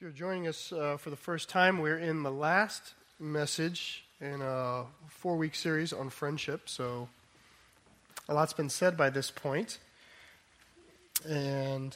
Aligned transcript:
If 0.00 0.04
you're 0.04 0.12
joining 0.12 0.48
us 0.48 0.72
uh, 0.72 0.96
for 0.96 1.10
the 1.10 1.16
first 1.16 1.50
time, 1.50 1.78
we're 1.78 1.98
in 1.98 2.22
the 2.22 2.30
last 2.30 2.94
message 3.18 4.02
in 4.18 4.40
a 4.40 4.86
four 5.08 5.36
week 5.36 5.54
series 5.54 5.92
on 5.92 6.08
friendship. 6.08 6.70
So, 6.70 7.10
a 8.26 8.32
lot's 8.32 8.54
been 8.54 8.70
said 8.70 8.96
by 8.96 9.10
this 9.10 9.30
point. 9.30 9.76
And 11.28 11.94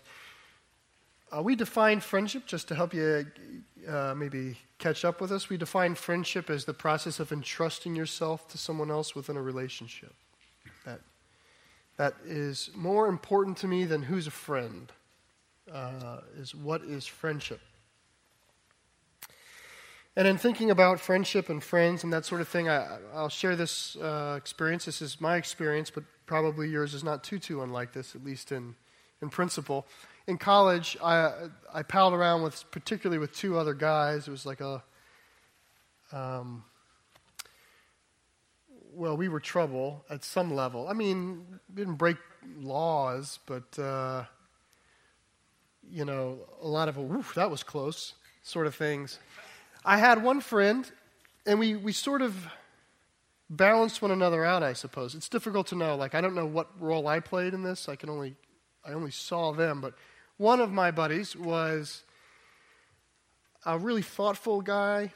uh, 1.35 1.43
we 1.43 1.57
define 1.57 2.01
friendship, 2.01 2.45
just 2.45 2.69
to 2.69 2.75
help 2.75 2.93
you 2.93 3.25
uh, 3.89 4.15
maybe 4.15 4.59
catch 4.77 5.07
up 5.07 5.19
with 5.19 5.33
us, 5.33 5.49
we 5.49 5.57
define 5.57 5.95
friendship 5.95 6.51
as 6.51 6.67
the 6.67 6.75
process 6.75 7.21
of 7.21 7.33
entrusting 7.33 7.97
yourself 7.97 8.47
to 8.49 8.59
someone 8.59 8.91
else 8.91 9.15
within 9.15 9.39
a 9.39 9.43
relationship. 9.43 10.13
That, 10.85 11.01
that 11.97 12.17
is 12.27 12.69
more 12.75 13.09
important 13.09 13.57
to 13.59 13.67
me 13.67 13.87
than 13.87 14.03
who's 14.03 14.27
a 14.27 14.31
friend, 14.31 14.93
uh, 15.73 16.19
is 16.37 16.55
what 16.55 16.83
is 16.83 17.07
friendship. 17.07 17.61
And 20.17 20.29
in 20.29 20.39
thinking 20.39 20.71
about 20.71 21.01
friendship 21.01 21.49
and 21.49 21.63
friends 21.63 22.05
and 22.05 22.13
that 22.13 22.25
sort 22.25 22.41
of 22.41 22.47
thing, 22.47 22.69
I, 22.69 22.99
will 23.15 23.29
share 23.29 23.57
this 23.57 23.97
uh, 23.97 24.35
experience. 24.37 24.85
This 24.85 25.03
is 25.03 25.21
my 25.21 25.37
experience, 25.37 25.91
but 25.91 26.05
probably 26.25 26.69
yours 26.69 26.95
is 26.95 27.03
not 27.03 27.25
too, 27.25 27.41
too 27.41 27.63
unlike 27.63 27.93
this, 27.93 28.15
at 28.15 28.25
least 28.25 28.53
in, 28.53 28.77
in 29.21 29.29
principle. 29.29 29.87
In 30.29 30.39
college, 30.39 30.97
I, 31.03 31.49
I 31.73 31.83
palled 31.83 32.15
around 32.15 32.43
with, 32.43 32.65
particularly 32.71 33.19
with 33.19 33.35
two 33.35 33.59
other 33.59 33.75
guys. 33.75 34.29
It 34.29 34.31
was 34.31 34.47
like 34.47 34.61
a, 34.61 34.85
um, 36.13 36.63
well, 38.95 39.17
we 39.17 39.29
were 39.29 39.41
trouble 39.41 40.05
at 40.09 40.23
some 40.23 40.55
level. 40.55 40.87
I 40.87 40.93
mean, 40.93 41.45
didn't 41.75 41.97
break 41.97 42.19
laws, 42.61 43.41
but, 43.47 43.77
uh, 43.81 44.25
you 45.91 46.05
know, 46.05 46.39
a 46.63 46.69
lot 46.69 46.89
of, 46.89 46.99
oof, 46.99 47.35
that 47.35 47.51
was 47.51 47.65
close 47.65 48.15
sort 48.45 48.67
of 48.67 48.75
things. 48.75 49.19
I 49.85 49.99
had 49.99 50.23
one 50.23 50.41
friend, 50.41 50.91
and 51.45 51.59
we, 51.59 51.77
we 51.77 51.93
sort 51.93 52.23
of 52.23 52.49
balanced 53.51 54.01
one 54.01 54.11
another 54.11 54.45
out, 54.45 54.63
I 54.63 54.73
suppose. 54.73 55.15
It's 55.15 55.29
difficult 55.29 55.67
to 55.69 55.77
know. 55.77 55.97
Like, 55.97 56.15
I 56.15 56.21
don't 56.21 56.35
know 56.35 56.47
what 56.47 56.69
role 56.81 57.07
I 57.07 57.21
played 57.21 57.53
in 57.53 57.63
this. 57.63 57.89
I 57.89 57.97
can 57.97 58.09
only, 58.09 58.35
I 58.85 58.93
only 58.93 59.11
saw 59.11 59.53
them. 59.53 59.81
But 59.81 59.95
one 60.39 60.61
of 60.61 60.73
my 60.73 60.91
buddies 60.91 61.37
was 61.37 62.03
a 63.67 63.79
really 63.79 64.03
thoughtful 64.03 64.63
guy. 64.63 65.13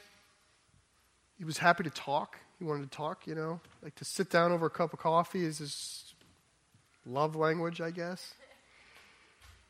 He 1.37 1.45
was 1.45 1.57
happy 1.57 1.83
to 1.83 1.89
talk. 1.89 2.37
He 2.59 2.65
wanted 2.65 2.91
to 2.91 2.95
talk, 2.95 3.25
you 3.25 3.35
know. 3.35 3.59
Like 3.81 3.95
to 3.95 4.05
sit 4.05 4.29
down 4.29 4.51
over 4.51 4.67
a 4.67 4.69
cup 4.69 4.93
of 4.93 4.99
coffee 4.99 5.45
is 5.45 5.59
his 5.59 6.13
love 7.05 7.35
language, 7.35 7.81
I 7.81 7.91
guess. 7.91 8.33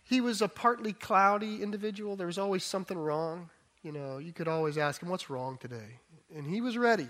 He 0.04 0.22
was 0.22 0.42
a 0.42 0.48
partly 0.48 0.92
cloudy 0.92 1.62
individual. 1.62 2.16
There 2.16 2.28
was 2.28 2.40
always 2.40 2.64
something 2.64 2.98
wrong. 2.98 3.52
You 3.84 3.94
know, 3.94 4.18
you 4.18 4.34
could 4.34 4.48
always 4.48 4.78
ask 4.78 5.02
him, 5.02 5.10
What's 5.10 5.30
wrong 5.30 5.58
today? 5.58 6.00
And 6.36 6.46
he 6.46 6.62
was 6.62 6.78
ready. 6.78 7.08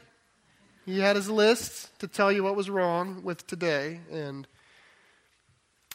He 0.85 0.99
had 0.99 1.15
his 1.15 1.29
list 1.29 1.99
to 1.99 2.07
tell 2.07 2.31
you 2.31 2.43
what 2.43 2.55
was 2.55 2.69
wrong 2.69 3.23
with 3.23 3.45
today, 3.45 3.99
and 4.11 4.47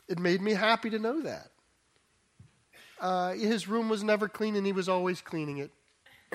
it 0.08 0.18
made 0.18 0.40
me 0.40 0.52
happy 0.52 0.90
to 0.90 0.98
know 0.98 1.22
that. 1.22 1.48
Uh, 3.00 3.32
his 3.32 3.66
room 3.66 3.88
was 3.88 4.04
never 4.04 4.28
clean, 4.28 4.56
and 4.56 4.66
he 4.66 4.72
was 4.72 4.88
always 4.88 5.20
cleaning 5.20 5.58
it. 5.58 5.70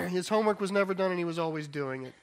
His 0.08 0.28
homework 0.28 0.60
was 0.60 0.72
never 0.72 0.94
done, 0.94 1.10
and 1.10 1.18
he 1.18 1.24
was 1.24 1.38
always 1.38 1.68
doing 1.68 2.04
it. 2.04 2.14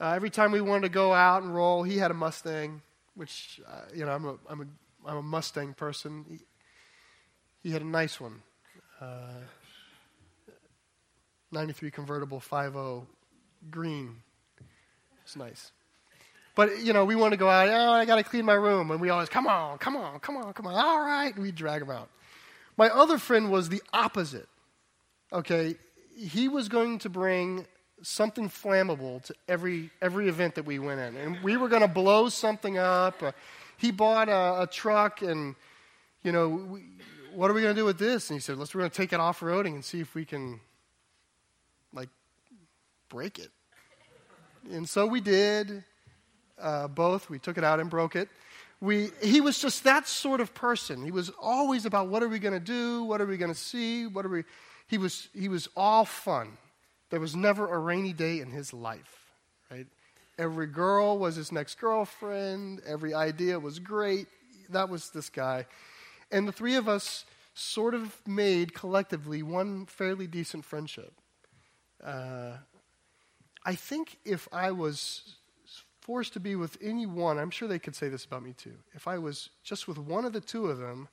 Uh, 0.00 0.12
every 0.12 0.30
time 0.30 0.52
we 0.52 0.60
wanted 0.60 0.82
to 0.82 0.88
go 0.88 1.12
out 1.12 1.42
and 1.42 1.54
roll, 1.54 1.82
he 1.82 1.98
had 1.98 2.10
a 2.10 2.14
Mustang, 2.14 2.80
which, 3.14 3.60
uh, 3.68 3.82
you 3.94 4.04
know, 4.04 4.12
I'm 4.12 4.24
a, 4.24 4.36
I'm, 4.48 4.60
a, 4.60 5.08
I'm 5.08 5.16
a 5.18 5.22
Mustang 5.22 5.74
person. 5.74 6.24
He, 6.28 6.38
he 7.62 7.70
had 7.70 7.82
a 7.82 7.86
nice 7.86 8.20
one. 8.20 8.40
Uh, 9.00 9.42
93 11.52 11.90
convertible 11.90 12.40
50 12.40 13.06
green. 13.70 14.16
It's 15.24 15.36
nice. 15.36 15.72
But, 16.54 16.82
you 16.82 16.92
know, 16.92 17.04
we 17.04 17.14
want 17.14 17.32
to 17.32 17.36
go 17.36 17.48
out, 17.48 17.68
oh, 17.68 17.92
I 17.92 18.04
got 18.04 18.16
to 18.16 18.24
clean 18.24 18.44
my 18.44 18.54
room. 18.54 18.90
And 18.90 19.00
we 19.00 19.10
always, 19.10 19.28
come 19.28 19.46
on, 19.46 19.78
come 19.78 19.96
on, 19.96 20.20
come 20.20 20.36
on, 20.36 20.52
come 20.52 20.66
on. 20.66 20.74
All 20.74 21.00
right. 21.00 21.36
We 21.38 21.52
drag 21.52 21.82
him 21.82 21.90
out. 21.90 22.08
My 22.76 22.88
other 22.88 23.18
friend 23.18 23.50
was 23.50 23.68
the 23.68 23.82
opposite. 23.92 24.48
Okay. 25.32 25.76
He 26.16 26.48
was 26.48 26.68
going 26.68 26.98
to 27.00 27.08
bring 27.08 27.66
something 28.02 28.48
flammable 28.48 29.22
to 29.24 29.34
every, 29.48 29.90
every 30.02 30.28
event 30.28 30.56
that 30.56 30.64
we 30.64 30.78
went 30.78 31.00
in. 31.00 31.16
And 31.16 31.42
we 31.42 31.56
were 31.56 31.68
going 31.68 31.82
to 31.82 31.88
blow 31.88 32.28
something 32.28 32.78
up. 32.78 33.22
Uh, 33.22 33.32
he 33.76 33.90
bought 33.90 34.28
a, 34.28 34.62
a, 34.62 34.66
truck 34.66 35.22
and, 35.22 35.54
you 36.22 36.32
know, 36.32 36.48
we, 36.48 36.84
what 37.34 37.50
are 37.50 37.54
we 37.54 37.62
going 37.62 37.74
to 37.74 37.80
do 37.80 37.84
with 37.84 37.98
this? 37.98 38.30
And 38.30 38.36
he 38.36 38.40
said, 38.40 38.56
let's, 38.56 38.74
we're 38.74 38.80
going 38.80 38.90
to 38.90 38.96
take 38.96 39.12
it 39.12 39.20
off 39.20 39.40
roading 39.40 39.74
and 39.74 39.84
see 39.84 40.00
if 40.00 40.14
we 40.14 40.24
can 40.24 40.60
break 43.10 43.38
it. 43.38 43.50
And 44.72 44.88
so 44.88 45.06
we 45.06 45.20
did 45.20 45.84
uh, 46.58 46.88
both. 46.88 47.28
We 47.28 47.38
took 47.38 47.58
it 47.58 47.64
out 47.64 47.80
and 47.80 47.90
broke 47.90 48.16
it. 48.16 48.28
We, 48.80 49.10
he 49.22 49.42
was 49.42 49.58
just 49.58 49.84
that 49.84 50.08
sort 50.08 50.40
of 50.40 50.54
person. 50.54 51.04
He 51.04 51.10
was 51.10 51.30
always 51.40 51.84
about 51.84 52.08
what 52.08 52.22
are 52.22 52.28
we 52.28 52.38
going 52.38 52.54
to 52.54 52.60
do? 52.60 53.04
What 53.04 53.20
are 53.20 53.26
we 53.26 53.36
going 53.36 53.52
to 53.52 53.58
see? 53.58 54.06
What 54.06 54.24
are 54.24 54.30
we? 54.30 54.44
He 54.86 54.96
was, 54.96 55.28
he 55.34 55.48
was 55.48 55.68
all 55.76 56.06
fun. 56.06 56.56
There 57.10 57.20
was 57.20 57.36
never 57.36 57.68
a 57.68 57.78
rainy 57.78 58.14
day 58.14 58.40
in 58.40 58.50
his 58.50 58.72
life, 58.72 59.32
right? 59.70 59.86
Every 60.38 60.66
girl 60.66 61.18
was 61.18 61.36
his 61.36 61.52
next 61.52 61.78
girlfriend. 61.78 62.80
Every 62.86 63.12
idea 63.12 63.58
was 63.58 63.78
great. 63.78 64.26
That 64.70 64.88
was 64.88 65.10
this 65.10 65.28
guy. 65.28 65.66
And 66.30 66.48
the 66.48 66.52
three 66.52 66.76
of 66.76 66.88
us 66.88 67.26
sort 67.54 67.94
of 67.94 68.16
made 68.26 68.72
collectively 68.72 69.42
one 69.42 69.84
fairly 69.84 70.26
decent 70.26 70.64
friendship. 70.64 71.12
Uh, 72.02 72.52
I 73.64 73.74
think 73.74 74.18
if 74.24 74.48
I 74.52 74.70
was 74.70 75.36
forced 76.00 76.32
to 76.32 76.40
be 76.40 76.56
with 76.56 76.78
any 76.80 77.06
one, 77.06 77.38
I'm 77.38 77.50
sure 77.50 77.68
they 77.68 77.78
could 77.78 77.94
say 77.94 78.08
this 78.08 78.24
about 78.24 78.42
me 78.42 78.52
too. 78.52 78.74
If 78.94 79.06
I 79.06 79.18
was 79.18 79.50
just 79.62 79.86
with 79.86 79.98
one 79.98 80.24
of 80.24 80.32
the 80.32 80.40
two 80.40 80.66
of 80.66 80.78
them, 80.78 81.08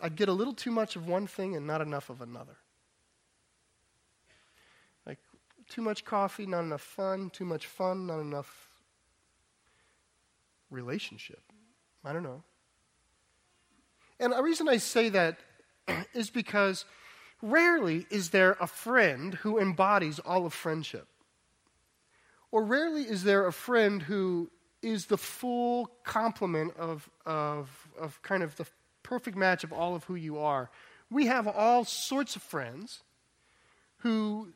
I'd 0.00 0.16
get 0.16 0.28
a 0.28 0.32
little 0.32 0.52
too 0.52 0.70
much 0.70 0.96
of 0.96 1.06
one 1.06 1.26
thing 1.26 1.56
and 1.56 1.66
not 1.66 1.80
enough 1.80 2.10
of 2.10 2.20
another. 2.20 2.56
Like 5.06 5.18
too 5.68 5.80
much 5.80 6.04
coffee, 6.04 6.44
not 6.44 6.60
enough 6.60 6.82
fun, 6.82 7.30
too 7.30 7.44
much 7.44 7.66
fun, 7.66 8.06
not 8.06 8.20
enough 8.20 8.68
relationship. 10.70 11.42
I 12.04 12.12
don't 12.12 12.24
know. 12.24 12.42
And 14.18 14.32
the 14.32 14.42
reason 14.42 14.68
I 14.68 14.76
say 14.76 15.08
that 15.08 15.38
is 16.14 16.30
because 16.30 16.84
rarely 17.40 18.06
is 18.10 18.30
there 18.30 18.56
a 18.60 18.66
friend 18.66 19.34
who 19.34 19.58
embodies 19.58 20.18
all 20.18 20.46
of 20.46 20.52
friendship. 20.52 21.08
Or 22.52 22.62
rarely 22.62 23.02
is 23.02 23.24
there 23.24 23.46
a 23.46 23.52
friend 23.52 24.02
who 24.02 24.50
is 24.82 25.06
the 25.06 25.16
full 25.16 25.90
complement 26.04 26.76
of, 26.76 27.08
of, 27.24 27.88
of 27.98 28.20
kind 28.22 28.42
of 28.42 28.54
the 28.56 28.66
perfect 29.02 29.36
match 29.36 29.64
of 29.64 29.72
all 29.72 29.94
of 29.94 30.04
who 30.04 30.14
you 30.14 30.38
are. 30.38 30.70
We 31.10 31.26
have 31.26 31.46
all 31.46 31.84
sorts 31.84 32.36
of 32.36 32.42
friends 32.42 33.02
who 33.98 34.52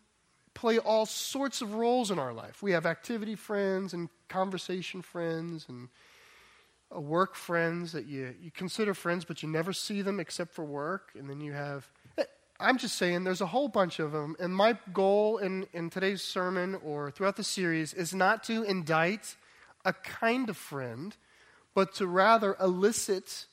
play 0.54 0.78
all 0.78 1.06
sorts 1.06 1.60
of 1.60 1.74
roles 1.74 2.10
in 2.10 2.18
our 2.18 2.32
life. 2.32 2.62
We 2.62 2.72
have 2.72 2.86
activity 2.86 3.34
friends 3.34 3.92
and 3.92 4.08
conversation 4.28 5.02
friends 5.02 5.66
and 5.68 5.88
uh, 6.94 7.00
work 7.00 7.34
friends 7.34 7.92
that 7.92 8.06
you, 8.06 8.34
you 8.40 8.50
consider 8.50 8.94
friends, 8.94 9.24
but 9.24 9.42
you 9.42 9.48
never 9.48 9.72
see 9.72 10.02
them 10.02 10.18
except 10.18 10.54
for 10.54 10.64
work. 10.64 11.10
And 11.16 11.28
then 11.28 11.40
you 11.40 11.52
have 11.52 11.88
I'm 12.58 12.78
just 12.78 12.96
saying 12.96 13.24
there's 13.24 13.40
a 13.40 13.46
whole 13.46 13.68
bunch 13.68 13.98
of 13.98 14.12
them. 14.12 14.36
And 14.40 14.54
my 14.54 14.78
goal 14.92 15.38
in, 15.38 15.66
in 15.72 15.90
today's 15.90 16.22
sermon 16.22 16.78
or 16.82 17.10
throughout 17.10 17.36
the 17.36 17.44
series 17.44 17.92
is 17.92 18.14
not 18.14 18.44
to 18.44 18.62
indict 18.62 19.36
a 19.84 19.92
kind 19.92 20.48
of 20.48 20.56
friend, 20.56 21.14
but 21.74 21.94
to 21.96 22.06
rather 22.06 22.56
elicit 22.60 23.46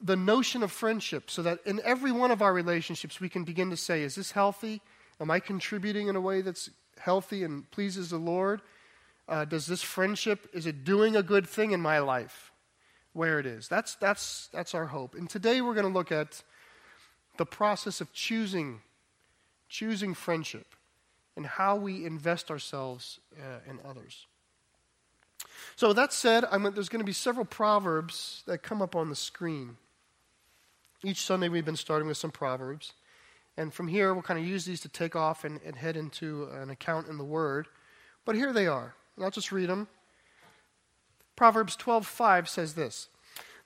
the 0.00 0.16
notion 0.16 0.62
of 0.62 0.72
friendship 0.72 1.30
so 1.30 1.42
that 1.42 1.58
in 1.66 1.80
every 1.84 2.10
one 2.10 2.30
of 2.30 2.40
our 2.40 2.54
relationships 2.54 3.20
we 3.20 3.28
can 3.28 3.44
begin 3.44 3.68
to 3.68 3.76
say, 3.76 4.02
is 4.02 4.14
this 4.14 4.30
healthy? 4.32 4.80
Am 5.20 5.30
I 5.30 5.38
contributing 5.38 6.08
in 6.08 6.16
a 6.16 6.20
way 6.20 6.40
that's 6.40 6.70
healthy 6.98 7.44
and 7.44 7.70
pleases 7.70 8.08
the 8.08 8.16
Lord? 8.16 8.62
Uh, 9.28 9.44
does 9.44 9.66
this 9.66 9.82
friendship, 9.82 10.48
is 10.54 10.66
it 10.66 10.84
doing 10.84 11.16
a 11.16 11.22
good 11.22 11.46
thing 11.46 11.72
in 11.72 11.80
my 11.80 11.98
life? 11.98 12.50
Where 13.12 13.38
it 13.38 13.44
is. 13.44 13.68
That's, 13.68 13.96
that's, 13.96 14.48
that's 14.52 14.74
our 14.74 14.86
hope. 14.86 15.14
And 15.14 15.28
today 15.28 15.60
we're 15.60 15.74
going 15.74 15.86
to 15.86 15.92
look 15.92 16.10
at 16.10 16.42
the 17.40 17.46
process 17.46 18.02
of 18.02 18.12
choosing, 18.12 18.82
choosing 19.66 20.12
friendship, 20.12 20.74
and 21.34 21.46
how 21.46 21.74
we 21.74 22.04
invest 22.04 22.50
ourselves 22.50 23.18
uh, 23.34 23.60
in 23.66 23.78
others. 23.82 24.26
So, 25.74 25.94
that 25.94 26.12
said, 26.12 26.44
I'm, 26.52 26.64
there's 26.74 26.90
going 26.90 27.00
to 27.00 27.06
be 27.06 27.14
several 27.14 27.46
proverbs 27.46 28.42
that 28.46 28.62
come 28.62 28.82
up 28.82 28.94
on 28.94 29.08
the 29.08 29.16
screen. 29.16 29.78
Each 31.02 31.22
Sunday, 31.22 31.48
we've 31.48 31.64
been 31.64 31.76
starting 31.76 32.06
with 32.06 32.18
some 32.18 32.30
proverbs. 32.30 32.92
And 33.56 33.72
from 33.72 33.88
here, 33.88 34.12
we'll 34.12 34.22
kind 34.22 34.38
of 34.38 34.44
use 34.44 34.66
these 34.66 34.82
to 34.82 34.90
take 34.90 35.16
off 35.16 35.42
and, 35.42 35.60
and 35.64 35.76
head 35.76 35.96
into 35.96 36.44
an 36.52 36.68
account 36.68 37.08
in 37.08 37.16
the 37.16 37.24
Word. 37.24 37.68
But 38.26 38.34
here 38.36 38.52
they 38.52 38.66
are. 38.66 38.94
And 39.16 39.24
I'll 39.24 39.30
just 39.30 39.50
read 39.50 39.70
them. 39.70 39.88
Proverbs 41.36 41.74
12:5 41.78 42.48
says 42.48 42.74
this: 42.74 43.08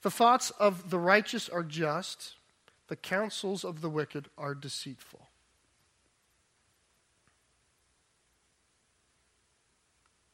"The 0.03 0.13
thoughts 0.13 0.51
of 0.61 0.91
the 0.91 1.01
righteous 1.01 1.49
are 1.49 1.65
just, 1.65 2.37
the 2.89 2.97
counsels 2.97 3.65
of 3.65 3.81
the 3.81 3.89
wicked 3.89 4.29
are 4.37 4.55
deceitful. 4.55 5.29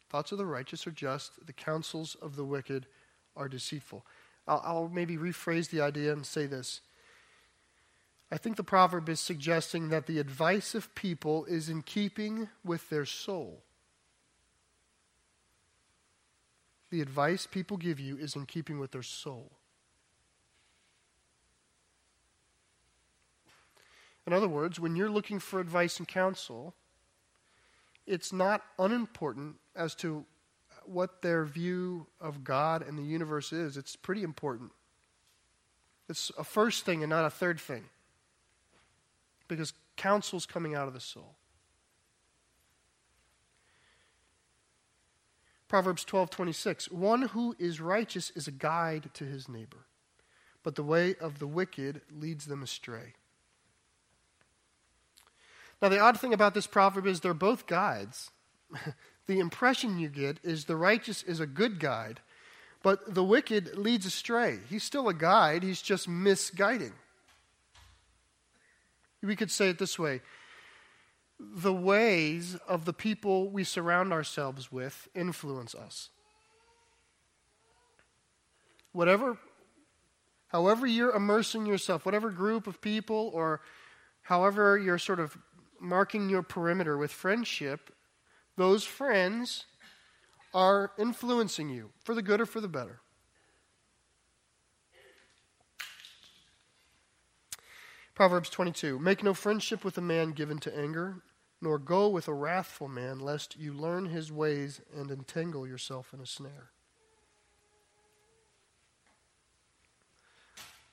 Thoughts 0.09 0.33
of 0.33 0.39
the 0.39 0.47
righteous 0.47 0.87
are 0.89 0.93
just, 0.93 1.47
the 1.47 1.53
counsels 1.53 2.17
of 2.21 2.35
the 2.35 2.45
wicked 2.45 2.87
are 3.37 3.49
deceitful. 3.49 4.05
I'll, 4.49 4.63
I'll 4.65 4.89
maybe 4.89 5.17
rephrase 5.17 5.71
the 5.71 5.81
idea 5.81 6.13
and 6.13 6.27
say 6.27 6.47
this. 6.47 6.81
I 8.33 8.37
think 8.37 8.57
the 8.57 8.65
proverb 8.65 9.09
is 9.09 9.21
suggesting 9.21 9.89
that 9.89 10.07
the 10.07 10.19
advice 10.19 10.75
of 10.75 10.95
people 10.97 11.45
is 11.45 11.69
in 11.69 11.83
keeping 11.83 12.49
with 12.65 12.89
their 12.91 13.05
soul. 13.05 13.63
The 16.91 17.01
advice 17.01 17.47
people 17.47 17.77
give 17.77 18.01
you 18.01 18.17
is 18.17 18.35
in 18.35 18.47
keeping 18.47 18.81
with 18.81 18.91
their 18.91 19.03
soul. 19.03 19.53
In 24.31 24.37
other 24.37 24.47
words, 24.47 24.79
when 24.79 24.95
you're 24.95 25.11
looking 25.11 25.41
for 25.41 25.59
advice 25.59 25.99
and 25.99 26.07
counsel, 26.07 26.77
it's 28.07 28.33
not 28.33 28.63
unimportant 28.79 29.57
as 29.75 29.93
to 29.97 30.25
what 30.85 31.21
their 31.21 31.45
view 31.45 32.07
of 32.21 32.45
God 32.45 32.87
and 32.87 32.97
the 32.97 33.03
universe 33.03 33.53
is. 33.53 33.77
It's 33.77 33.97
pretty 33.97 34.23
important. 34.23 34.71
It's 36.09 36.31
a 36.39 36.45
first 36.45 36.85
thing 36.85 37.03
and 37.03 37.11
not 37.11 37.25
a 37.25 37.31
third 37.31 37.59
thing. 37.59 37.87
Because 39.49 39.73
counsel's 39.97 40.47
coming 40.47 40.77
out 40.77 40.87
of 40.87 40.95
the 40.95 41.01
soul. 41.01 41.35
Proverbs 45.67 46.05
12:26 46.05 46.89
One 46.93 47.23
who 47.23 47.57
is 47.59 47.81
righteous 47.81 48.31
is 48.37 48.47
a 48.47 48.53
guide 48.53 49.11
to 49.15 49.25
his 49.25 49.49
neighbor, 49.49 49.87
but 50.63 50.77
the 50.77 50.85
way 50.85 51.17
of 51.17 51.41
the 51.41 51.49
wicked 51.49 52.03
leads 52.13 52.47
them 52.47 52.63
astray. 52.63 53.15
Now, 55.81 55.89
the 55.89 56.01
odd 56.01 56.21
thing 56.21 56.35
about 56.35 56.55
this 56.55 56.67
proverb 56.67 57.07
is 57.07 57.21
they're 57.21 57.35
both 57.35 57.67
guides. 57.67 58.31
the 59.27 59.39
impression 59.39 59.99
you 59.99 60.09
get 60.09 60.39
is 60.43 60.65
the 60.65 60.77
righteous 60.77 61.23
is 61.23 61.41
a 61.41 61.47
good 61.47 61.81
guide, 61.81 62.21
but 62.83 63.15
the 63.15 63.25
wicked 63.25 63.77
leads 63.79 64.07
astray. 64.07 64.59
He's 64.69 64.85
still 64.85 65.09
a 65.09 65.15
guide, 65.15 65.63
he's 65.63 65.83
just 65.83 66.09
misguiding. 66.09 66.93
We 69.23 69.37
could 69.37 69.51
say 69.51 69.69
it 69.69 69.79
this 69.79 69.99
way 69.99 70.23
the 71.39 71.73
ways 71.73 72.57
of 72.69 72.85
the 72.85 72.93
people 72.93 73.49
we 73.49 73.65
surround 73.65 74.13
ourselves 74.13 74.71
with 74.71 75.09
influence 75.15 75.75
us. 75.75 76.11
Whatever, 78.93 79.39
however, 80.49 80.87
you're 80.87 81.15
immersing 81.15 81.65
yourself, 81.65 82.05
whatever 82.05 82.31
group 82.31 82.67
of 82.67 82.81
people 82.83 83.31
or 83.33 83.63
however 84.23 84.77
you're 84.77 84.99
sort 84.99 85.21
of 85.21 85.37
marking 85.81 86.29
your 86.29 86.43
perimeter 86.43 86.97
with 86.97 87.11
friendship, 87.11 87.91
those 88.57 88.85
friends 88.85 89.67
are 90.53 90.93
influencing 90.99 91.71
you 91.71 91.91
for 92.05 92.15
the 92.15 92.23
good 92.23 92.41
or 92.41 92.47
for 92.47 92.61
the 92.61 92.69
better. 92.69 93.01
Proverbs 98.15 98.51
22 98.51 98.99
Make 98.99 99.23
no 99.23 99.33
friendship 99.33 99.85
with 99.85 99.97
a 99.97 100.03
man 100.03 100.33
given 100.33 100.59
to 100.59 100.79
anger, 100.79 101.23
nor 101.63 101.79
go 101.79 102.09
with 102.09 102.29
a 102.29 102.35
wrathful 102.35 102.89
man, 102.89 103.19
lest 103.19 103.57
you 103.57 103.73
learn 103.73 104.07
his 104.07 104.31
ways 104.31 104.83
and 104.95 105.11
entangle 105.11 105.67
yourself 105.67 106.13
in 106.13 106.21
a 106.21 106.27
snare. 106.27 106.71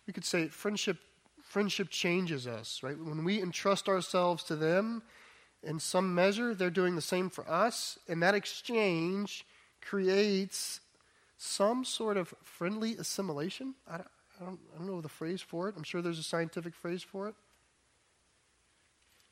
We 0.05 0.13
could 0.13 0.23
say 0.23 0.47
friendship 0.47 0.99
friendship 1.57 1.89
changes 1.89 2.45
us, 2.45 2.83
right? 2.83 2.95
When 2.99 3.23
we 3.23 3.41
entrust 3.41 3.89
ourselves 3.89 4.43
to 4.43 4.55
them 4.55 5.01
in 5.63 5.79
some 5.79 6.13
measure, 6.13 6.53
they're 6.53 6.69
doing 6.69 6.95
the 6.95 7.01
same 7.01 7.31
for 7.31 7.49
us, 7.49 7.97
and 8.07 8.21
that 8.21 8.35
exchange 8.35 9.43
creates 9.81 10.81
some 11.35 11.83
sort 11.83 12.15
of 12.15 12.31
friendly 12.43 12.95
assimilation. 12.97 13.73
I 13.89 13.97
don't, 13.97 14.07
I 14.39 14.45
don't, 14.45 14.59
I 14.71 14.77
don't 14.77 14.85
know 14.85 15.01
the 15.01 15.09
phrase 15.09 15.41
for 15.41 15.67
it. 15.67 15.73
I'm 15.75 15.81
sure 15.81 15.99
there's 15.99 16.19
a 16.19 16.23
scientific 16.23 16.75
phrase 16.75 17.01
for 17.01 17.27
it. 17.27 17.33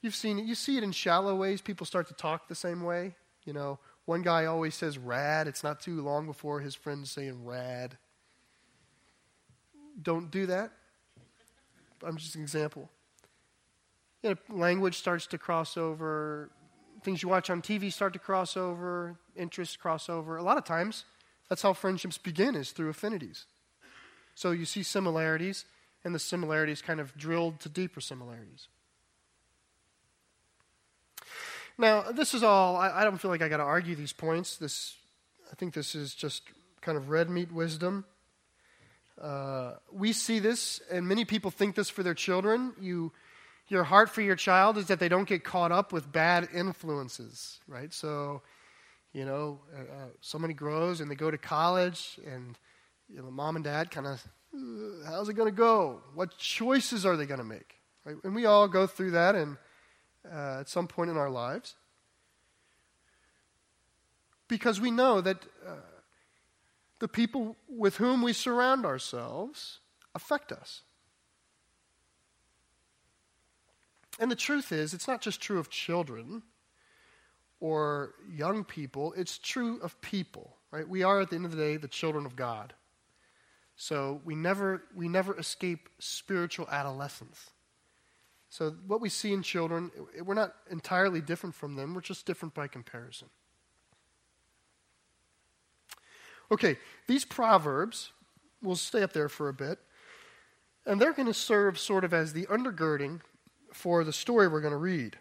You've 0.02 0.16
seen 0.16 0.40
it. 0.40 0.46
You 0.46 0.56
see 0.56 0.78
it 0.78 0.84
in 0.84 0.94
shallow 0.94 1.36
ways. 1.36 1.62
People 1.62 1.86
start 1.86 2.08
to 2.08 2.16
talk 2.16 2.48
the 2.48 2.56
same 2.56 2.82
way. 2.82 3.14
You 3.44 3.54
know, 3.54 3.78
one 4.06 4.24
guy 4.24 4.46
always 4.46 4.74
says 4.74 4.98
rad. 4.98 5.48
It's 5.48 5.64
not 5.64 5.80
too 5.80 6.02
long 6.02 6.26
before 6.26 6.60
his 6.60 6.74
friend's 6.74 7.12
saying 7.12 7.46
rad. 7.46 8.00
Don't 10.02 10.32
do 10.32 10.48
that. 10.48 10.72
I'm 12.04 12.18
just 12.18 12.36
an 12.36 12.42
example. 12.42 12.90
You 14.24 14.32
know, 14.32 14.56
language 14.56 14.98
starts 14.98 15.28
to 15.28 15.38
cross 15.38 15.78
over. 15.78 16.50
Things 17.04 17.22
you 17.22 17.30
watch 17.30 17.50
on 17.50 17.62
TV 17.62 17.92
start 17.92 18.14
to 18.14 18.20
cross 18.20 18.58
over. 18.58 19.18
Interests 19.36 19.76
cross 19.76 20.10
over. 20.10 20.38
A 20.38 20.44
lot 20.44 20.58
of 20.58 20.66
times, 20.66 21.06
that's 21.50 21.62
how 21.62 21.74
friendships 21.74 22.18
begin, 22.18 22.56
is 22.56 22.72
through 22.72 22.90
affinities. 22.90 23.46
So 24.34 24.52
you 24.52 24.66
see 24.66 24.84
similarities, 24.84 25.66
and 26.04 26.14
the 26.14 26.20
similarities 26.20 26.82
kind 26.82 27.00
of 27.00 27.16
drilled 27.16 27.60
to 27.62 27.70
deeper 27.70 28.02
similarities. 28.02 28.68
Now, 31.78 32.12
this 32.12 32.34
is 32.34 32.42
all, 32.42 32.78
I, 32.78 33.02
I 33.02 33.04
don't 33.04 33.18
feel 33.18 33.32
like 33.32 33.42
I 33.42 33.50
got 33.50 33.58
to 33.58 33.64
argue 33.64 33.96
these 33.96 34.14
points. 34.14 34.58
This, 34.58 34.96
I 35.52 35.56
think 35.56 35.74
this 35.74 35.94
is 35.94 36.16
just 36.16 36.44
kind 36.82 36.98
of 36.98 37.10
red 37.10 37.30
meat 37.30 37.52
wisdom. 37.52 38.06
Uh, 39.22 39.74
we 39.92 40.12
see 40.12 40.40
this, 40.40 40.82
and 40.92 41.08
many 41.08 41.24
people 41.24 41.52
think 41.52 41.76
this 41.76 41.90
for 41.90 42.04
their 42.04 42.14
children. 42.14 42.74
You, 42.80 43.14
your 43.68 43.84
heart 43.84 44.10
for 44.10 44.22
your 44.22 44.36
child 44.36 44.78
is 44.78 44.88
that 44.88 45.00
they 45.00 45.08
don't 45.08 45.28
get 45.28 45.44
caught 45.44 45.72
up 45.72 45.94
with 45.94 46.12
bad 46.12 46.50
influences, 46.54 47.60
right? 47.68 47.94
So, 47.94 48.42
you 49.14 49.26
know, 49.26 49.60
uh, 49.74 49.82
uh 49.82 50.08
somebody 50.20 50.54
grows 50.54 51.00
and 51.00 51.10
they 51.10 51.16
go 51.16 51.32
to 51.32 51.38
college, 51.38 52.20
and 52.26 52.58
you 53.08 53.22
know, 53.22 53.32
mom 53.32 53.56
and 53.56 53.64
dad 53.64 53.90
kind 53.90 54.08
of, 54.08 54.28
uh, 54.54 55.10
how's 55.10 55.30
it 55.30 55.36
going 55.36 55.50
to 55.50 55.56
go? 55.56 56.02
What 56.14 56.38
choices 56.38 57.06
are 57.06 57.16
they 57.16 57.26
going 57.26 57.40
to 57.40 57.46
make? 57.46 57.80
Right? 58.04 58.16
And 58.24 58.36
we 58.36 58.46
all 58.46 58.68
go 58.68 58.86
through 58.86 59.12
that, 59.12 59.36
and 59.36 59.58
uh, 60.30 60.60
at 60.60 60.70
some 60.70 60.88
point 60.88 61.10
in 61.10 61.18
our 61.18 61.30
lives, 61.30 61.76
because 64.50 64.82
we 64.82 64.92
know 64.92 65.22
that 65.22 65.38
the 67.06 67.10
people 67.10 67.56
with 67.70 67.98
whom 67.98 68.24
we 68.24 68.34
surround 68.34 68.84
ourselves 68.84 69.78
affect 70.16 70.52
us. 70.52 70.82
And 74.20 74.32
the 74.32 74.36
truth 74.36 74.72
is, 74.72 74.92
it's 74.92 75.08
not 75.08 75.22
just 75.22 75.40
true 75.40 75.60
of 75.60 75.70
children 75.70 76.42
or 77.60 78.16
young 78.28 78.64
people, 78.64 79.14
it's 79.16 79.38
true 79.38 79.80
of 79.84 80.02
people, 80.02 80.58
right? 80.72 80.90
We 80.90 81.04
are, 81.04 81.22
at 81.22 81.30
the 81.30 81.36
end 81.36 81.46
of 81.46 81.52
the 81.52 81.58
day, 81.58 81.78
the 81.78 81.88
children 81.88 82.26
of 82.26 82.36
God. 82.36 82.74
So 83.76 84.20
we 84.26 84.34
never, 84.34 84.82
we 84.96 85.08
never 85.08 85.38
escape 85.38 85.90
spiritual 86.00 86.68
adolescence. 86.72 87.52
So 88.50 88.72
what 88.88 89.00
we 89.00 89.10
see 89.10 89.32
in 89.32 89.44
children, 89.44 89.92
we're 90.24 90.34
not 90.34 90.56
entirely 90.72 91.22
different 91.22 91.54
from 91.54 91.76
them, 91.76 91.94
we're 91.94 92.02
just 92.02 92.26
different 92.26 92.56
by 92.56 92.68
comparison. 92.68 93.28
Okay, 96.52 96.78
these 97.08 97.26
proverbs, 97.26 98.12
we'll 98.62 98.76
stay 98.76 99.02
up 99.02 99.14
there 99.14 99.30
for 99.30 99.50
a 99.50 99.54
bit, 99.54 99.80
and 100.86 101.02
they're 101.02 101.14
going 101.14 101.28
to 101.28 101.34
serve 101.34 101.80
sort 101.80 102.04
of 102.04 102.14
as 102.14 102.34
the 102.34 102.46
undergirding 102.48 103.22
for 103.74 104.04
the 104.04 104.14
story 104.14 104.48
we're 104.48 104.62
going 104.62 104.72
to 104.72 104.78
read. 104.78 105.18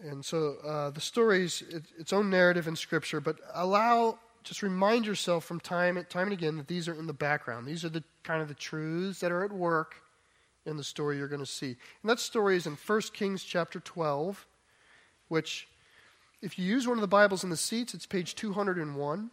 And 0.00 0.24
so 0.24 0.56
uh, 0.64 0.90
the 0.90 1.00
story 1.00 1.44
is 1.44 1.62
its 1.98 2.12
own 2.12 2.30
narrative 2.30 2.66
in 2.66 2.74
Scripture, 2.74 3.20
but 3.20 3.36
allow, 3.54 4.18
just 4.42 4.62
remind 4.62 5.06
yourself 5.06 5.44
from 5.44 5.60
time, 5.60 5.96
and 5.96 6.08
time 6.08 6.28
and 6.28 6.32
again 6.32 6.56
that 6.56 6.66
these 6.66 6.88
are 6.88 6.94
in 6.94 7.06
the 7.06 7.12
background. 7.12 7.66
These 7.66 7.84
are 7.84 7.88
the 7.88 8.02
kind 8.24 8.42
of 8.42 8.48
the 8.48 8.54
truths 8.54 9.20
that 9.20 9.30
are 9.30 9.44
at 9.44 9.52
work 9.52 9.96
in 10.66 10.76
the 10.76 10.84
story 10.84 11.18
you're 11.18 11.28
going 11.28 11.40
to 11.40 11.46
see. 11.46 11.76
And 12.02 12.10
that 12.10 12.18
story 12.18 12.56
is 12.56 12.66
in 12.66 12.74
1 12.74 13.00
Kings 13.12 13.44
chapter 13.44 13.78
12, 13.78 14.46
which, 15.28 15.68
if 16.40 16.58
you 16.58 16.64
use 16.64 16.88
one 16.88 16.96
of 16.96 17.02
the 17.02 17.08
Bibles 17.08 17.44
in 17.44 17.50
the 17.50 17.56
seats, 17.56 17.94
it's 17.94 18.06
page 18.06 18.34
201. 18.34 19.30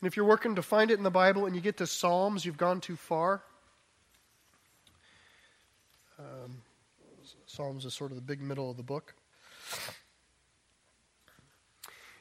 And 0.00 0.06
if 0.06 0.16
you're 0.16 0.26
working 0.26 0.54
to 0.54 0.62
find 0.62 0.90
it 0.90 0.98
in 0.98 1.04
the 1.04 1.10
Bible 1.10 1.46
and 1.46 1.54
you 1.54 1.60
get 1.60 1.76
to 1.78 1.86
Psalms, 1.86 2.44
you've 2.44 2.56
gone 2.56 2.80
too 2.80 2.96
far. 2.96 3.42
Um, 6.18 6.62
Psalms 7.46 7.84
is 7.84 7.94
sort 7.94 8.10
of 8.10 8.16
the 8.16 8.22
big 8.22 8.40
middle 8.40 8.70
of 8.70 8.76
the 8.76 8.82
book. 8.82 9.14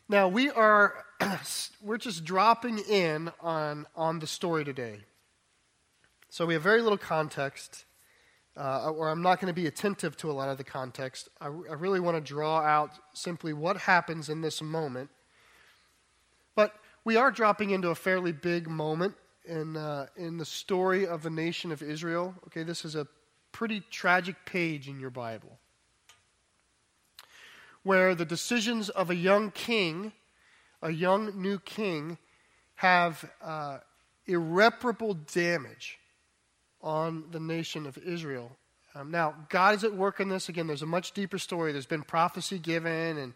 Now 0.10 0.28
we 0.28 0.50
are 0.50 1.06
we're 1.82 1.98
just 1.98 2.26
dropping 2.26 2.80
in 2.80 3.32
on 3.40 3.86
on 3.96 4.20
the 4.20 4.28
story 4.28 4.66
today. 4.66 5.02
So 6.30 6.46
we 6.46 6.56
have 6.56 6.64
very 6.64 6.82
little 6.82 6.98
context, 6.98 7.86
uh, 8.58 8.92
or 8.92 9.10
I'm 9.10 9.22
not 9.22 9.40
going 9.40 9.54
to 9.54 9.62
be 9.62 9.68
attentive 9.68 10.18
to 10.18 10.32
a 10.32 10.34
lot 10.34 10.50
of 10.50 10.58
the 10.58 10.64
context. 10.64 11.30
I, 11.40 11.46
I 11.46 11.74
really 11.74 12.00
want 12.00 12.18
to 12.18 12.22
draw 12.22 12.60
out 12.60 12.92
simply 13.14 13.54
what 13.54 13.78
happens 13.78 14.30
in 14.30 14.42
this 14.42 14.62
moment. 14.62 15.10
We 17.06 17.16
are 17.18 17.32
dropping 17.32 17.72
into 17.72 17.90
a 17.90 17.96
fairly 17.96 18.32
big 18.32 18.68
moment 18.68 19.16
in, 19.46 19.78
uh, 19.78 20.08
in 20.16 20.38
the 20.38 20.46
story 20.46 21.08
of 21.08 21.24
the 21.24 21.30
nation 21.30 21.72
of 21.72 21.82
Israel. 21.82 22.36
Okay, 22.48 22.64
this 22.64 22.86
is 22.86 22.96
a 22.96 23.08
pretty 23.52 23.82
tragic 23.90 24.36
page 24.46 24.88
in 24.88 25.00
your 25.00 25.10
Bible. 25.10 25.58
where 27.84 28.16
the 28.16 28.26
decisions 28.26 28.90
of 28.90 29.10
a 29.10 29.16
young 29.16 29.52
king, 29.52 30.12
a 30.82 30.92
young 30.92 31.42
new 31.42 31.60
king, 31.60 32.18
have 32.76 33.30
uh, 33.42 33.80
irreparable 34.26 35.14
damage 35.14 35.98
on 36.82 37.26
the 37.32 37.40
nation 37.40 37.86
of 37.86 37.98
Israel. 37.98 38.52
Um, 38.96 39.12
now, 39.12 39.36
God 39.50 39.76
is 39.76 39.84
at 39.84 39.94
work 39.94 40.20
in 40.20 40.30
this. 40.30 40.50
Again, 40.50 40.68
there's 40.68 40.82
a 40.82 40.88
much 40.88 41.14
deeper 41.14 41.38
story. 41.38 41.72
There's 41.72 41.86
been 41.86 42.04
prophecy 42.04 42.58
given, 42.58 43.18
and, 43.18 43.34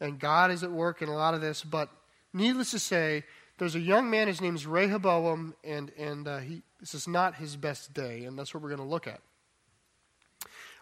and 0.00 0.18
God 0.18 0.50
is 0.50 0.62
at 0.62 0.70
work 0.70 1.02
in 1.02 1.08
a 1.08 1.14
lot 1.14 1.34
of 1.34 1.40
this. 1.40 1.62
But 1.62 1.88
needless 2.32 2.70
to 2.72 2.78
say, 2.78 3.24
there's 3.58 3.74
a 3.74 3.80
young 3.80 4.10
man. 4.10 4.28
His 4.28 4.40
name's 4.40 4.66
Rehoboam, 4.66 5.54
and, 5.62 5.92
and 5.98 6.26
uh, 6.26 6.38
he, 6.38 6.62
this 6.80 6.94
is 6.94 7.06
not 7.06 7.34
his 7.34 7.56
best 7.56 7.92
day, 7.92 8.24
and 8.24 8.38
that's 8.38 8.54
what 8.54 8.62
we're 8.62 8.70
going 8.70 8.80
to 8.80 8.86
look 8.86 9.06
at. 9.06 9.20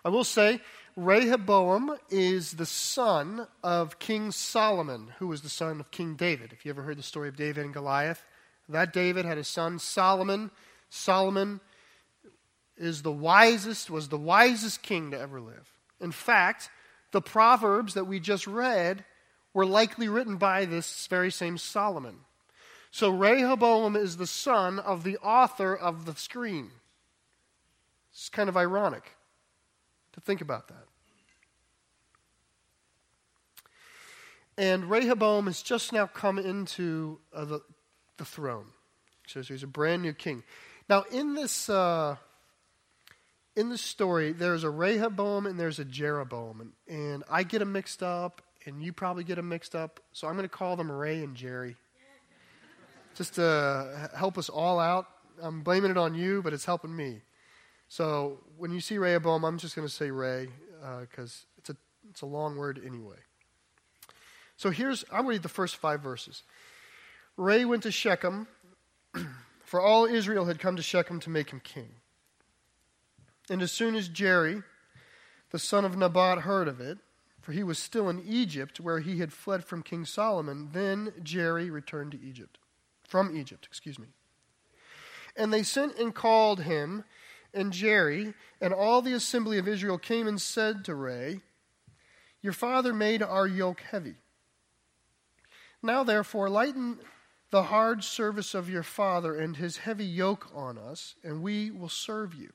I 0.04 0.10
will 0.10 0.24
say, 0.24 0.60
Rehoboam 0.96 1.96
is 2.08 2.52
the 2.52 2.66
son 2.66 3.46
of 3.62 3.98
King 3.98 4.30
Solomon, 4.30 5.12
who 5.18 5.26
was 5.26 5.42
the 5.42 5.48
son 5.48 5.80
of 5.80 5.90
King 5.90 6.14
David. 6.14 6.52
If 6.52 6.64
you 6.64 6.70
ever 6.70 6.82
heard 6.82 6.98
the 6.98 7.02
story 7.02 7.28
of 7.28 7.36
David 7.36 7.64
and 7.64 7.74
Goliath, 7.74 8.24
that 8.68 8.92
David 8.92 9.24
had 9.24 9.38
a 9.38 9.44
son, 9.44 9.78
Solomon. 9.78 10.50
Solomon 10.90 11.60
is 12.76 13.02
the 13.02 13.12
wisest, 13.12 13.90
was 13.90 14.08
the 14.08 14.18
wisest 14.18 14.82
king 14.82 15.10
to 15.10 15.20
ever 15.20 15.40
live. 15.40 15.72
In 16.00 16.12
fact, 16.12 16.70
the 17.10 17.20
Proverbs 17.20 17.94
that 17.94 18.04
we 18.06 18.20
just 18.20 18.46
read 18.46 19.04
were 19.58 19.66
likely 19.66 20.08
written 20.08 20.36
by 20.36 20.64
this 20.66 21.08
very 21.08 21.32
same 21.32 21.58
Solomon. 21.58 22.18
So 22.92 23.10
Rehoboam 23.10 23.96
is 23.96 24.16
the 24.16 24.24
son 24.24 24.78
of 24.78 25.02
the 25.02 25.16
author 25.16 25.74
of 25.74 26.04
the 26.04 26.14
screen. 26.14 26.70
It's 28.12 28.28
kind 28.28 28.48
of 28.48 28.56
ironic 28.56 29.16
to 30.12 30.20
think 30.20 30.40
about 30.40 30.68
that. 30.68 30.84
And 34.56 34.88
Rehoboam 34.88 35.46
has 35.46 35.60
just 35.60 35.92
now 35.92 36.06
come 36.06 36.38
into 36.38 37.18
uh, 37.34 37.44
the, 37.44 37.60
the 38.16 38.24
throne. 38.24 38.66
So 39.26 39.42
he's 39.42 39.64
a 39.64 39.66
brand 39.66 40.02
new 40.02 40.12
king. 40.12 40.44
Now, 40.88 41.02
in 41.10 41.34
this, 41.34 41.68
uh, 41.68 42.14
in 43.56 43.70
this 43.70 43.82
story, 43.82 44.30
there's 44.30 44.62
a 44.62 44.70
Rehoboam 44.70 45.46
and 45.46 45.58
there's 45.58 45.80
a 45.80 45.84
Jeroboam. 45.84 46.60
And, 46.60 46.96
and 46.96 47.24
I 47.28 47.42
get 47.42 47.58
them 47.58 47.72
mixed 47.72 48.04
up, 48.04 48.40
and 48.66 48.82
you 48.82 48.92
probably 48.92 49.24
get 49.24 49.36
them 49.36 49.48
mixed 49.48 49.74
up. 49.74 50.00
So 50.12 50.26
I'm 50.28 50.34
going 50.34 50.48
to 50.48 50.54
call 50.54 50.76
them 50.76 50.90
Ray 50.90 51.22
and 51.22 51.34
Jerry. 51.34 51.76
Just 53.14 53.34
to 53.34 54.10
help 54.16 54.38
us 54.38 54.48
all 54.48 54.78
out. 54.78 55.06
I'm 55.40 55.62
blaming 55.62 55.90
it 55.90 55.96
on 55.96 56.14
you, 56.14 56.42
but 56.42 56.52
it's 56.52 56.64
helping 56.64 56.94
me. 56.94 57.22
So 57.88 58.40
when 58.56 58.70
you 58.72 58.80
see 58.80 58.98
Rehoboam, 58.98 59.44
I'm 59.44 59.58
just 59.58 59.74
going 59.74 59.86
to 59.86 59.92
say 59.92 60.10
Ray 60.10 60.48
because 61.00 61.46
uh, 61.46 61.58
it's, 61.58 61.70
a, 61.70 61.76
it's 62.10 62.20
a 62.22 62.26
long 62.26 62.56
word 62.56 62.80
anyway. 62.84 63.16
So 64.56 64.70
here's, 64.70 65.04
I'll 65.12 65.24
read 65.24 65.42
the 65.42 65.48
first 65.48 65.76
five 65.76 66.00
verses. 66.00 66.42
Ray 67.36 67.64
went 67.64 67.84
to 67.84 67.92
Shechem, 67.92 68.48
for 69.64 69.80
all 69.80 70.04
Israel 70.04 70.46
had 70.46 70.58
come 70.58 70.76
to 70.76 70.82
Shechem 70.82 71.20
to 71.20 71.30
make 71.30 71.50
him 71.50 71.60
king. 71.60 71.90
And 73.48 73.62
as 73.62 73.72
soon 73.72 73.94
as 73.94 74.08
Jerry, 74.08 74.62
the 75.50 75.58
son 75.58 75.84
of 75.84 75.96
Nebat, 75.96 76.38
heard 76.38 76.68
of 76.68 76.80
it, 76.80 76.98
for 77.48 77.52
he 77.52 77.62
was 77.62 77.78
still 77.78 78.10
in 78.10 78.22
Egypt, 78.26 78.78
where 78.78 78.98
he 78.98 79.20
had 79.20 79.32
fled 79.32 79.64
from 79.64 79.82
King 79.82 80.04
Solomon, 80.04 80.68
then 80.74 81.14
Jerry 81.22 81.70
returned 81.70 82.12
to 82.12 82.20
Egypt, 82.20 82.58
from 83.08 83.34
Egypt, 83.34 83.64
excuse 83.64 83.98
me. 83.98 84.08
And 85.34 85.50
they 85.50 85.62
sent 85.62 85.96
and 85.96 86.14
called 86.14 86.60
him 86.60 87.04
and 87.54 87.72
Jerry, 87.72 88.34
and 88.60 88.74
all 88.74 89.00
the 89.00 89.14
assembly 89.14 89.56
of 89.56 89.66
Israel 89.66 89.96
came 89.96 90.26
and 90.26 90.38
said 90.38 90.84
to 90.84 90.94
Ray, 90.94 91.40
Your 92.42 92.52
father 92.52 92.92
made 92.92 93.22
our 93.22 93.46
yoke 93.46 93.80
heavy. 93.80 94.16
Now, 95.82 96.04
therefore, 96.04 96.50
lighten 96.50 96.98
the 97.48 97.62
hard 97.62 98.04
service 98.04 98.52
of 98.52 98.68
your 98.68 98.82
father 98.82 99.34
and 99.34 99.56
his 99.56 99.78
heavy 99.78 100.04
yoke 100.04 100.50
on 100.54 100.76
us, 100.76 101.14
and 101.24 101.40
we 101.40 101.70
will 101.70 101.88
serve 101.88 102.34
you. 102.34 102.52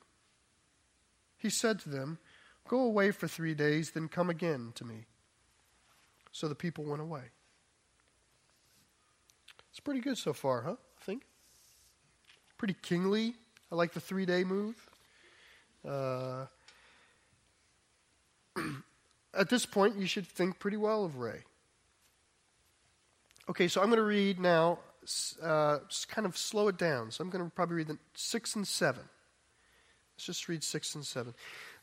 He 1.35 1.49
said 1.49 1.79
to 1.79 1.89
them, 1.89 2.19
Go 2.67 2.79
away 2.81 3.11
for 3.11 3.27
three 3.27 3.53
days, 3.53 3.91
then 3.91 4.07
come 4.07 4.29
again 4.29 4.71
to 4.75 4.85
me. 4.85 5.05
So 6.31 6.47
the 6.47 6.55
people 6.55 6.83
went 6.83 7.01
away. 7.01 7.23
It's 9.69 9.79
pretty 9.79 9.99
good 10.01 10.17
so 10.17 10.33
far, 10.33 10.61
huh? 10.61 10.75
I 10.75 11.03
think. 11.03 11.23
Pretty 12.57 12.75
kingly. 12.81 13.35
I 13.71 13.75
like 13.75 13.93
the 13.93 13.99
three 13.99 14.25
day 14.25 14.43
move. 14.43 14.75
Uh, 15.87 16.45
at 19.33 19.49
this 19.49 19.65
point, 19.65 19.97
you 19.97 20.07
should 20.07 20.27
think 20.27 20.59
pretty 20.59 20.77
well 20.77 21.03
of 21.03 21.17
Ray. 21.17 21.43
Okay, 23.49 23.67
so 23.67 23.81
I'm 23.81 23.87
going 23.87 23.97
to 23.97 24.03
read 24.03 24.39
now, 24.39 24.79
uh, 25.41 25.79
kind 26.07 26.25
of 26.25 26.37
slow 26.37 26.69
it 26.69 26.77
down. 26.77 27.11
So 27.11 27.23
I'm 27.23 27.29
going 27.29 27.43
to 27.43 27.51
probably 27.51 27.77
read 27.77 27.87
the 27.87 27.97
6 28.13 28.55
and 28.55 28.67
7. 28.67 29.03
Let's 30.15 30.25
just 30.25 30.47
read 30.47 30.63
6 30.63 30.95
and 30.95 31.05
7. 31.05 31.33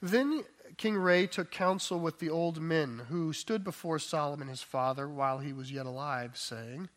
Then 0.01 0.45
King 0.77 0.97
Ray 0.97 1.27
took 1.27 1.51
counsel 1.51 1.99
with 1.99 2.19
the 2.19 2.31
old 2.31 2.61
men 2.61 3.03
who 3.09 3.33
stood 3.33 3.65
before 3.65 3.99
Solomon 3.99 4.49
his 4.49 4.63
father 4.63 5.09
while 5.09 5.39
he 5.39 5.53
was 5.53 5.73
yet 5.73 5.87
alive, 5.87 6.37
saying, 6.37 6.89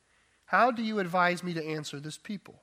How 0.46 0.72
do 0.72 0.84
you 0.84 1.00
advise 1.00 1.44
me 1.44 1.54
to 1.54 1.66
answer 1.66 2.00
this 2.00 2.18
people? 2.18 2.62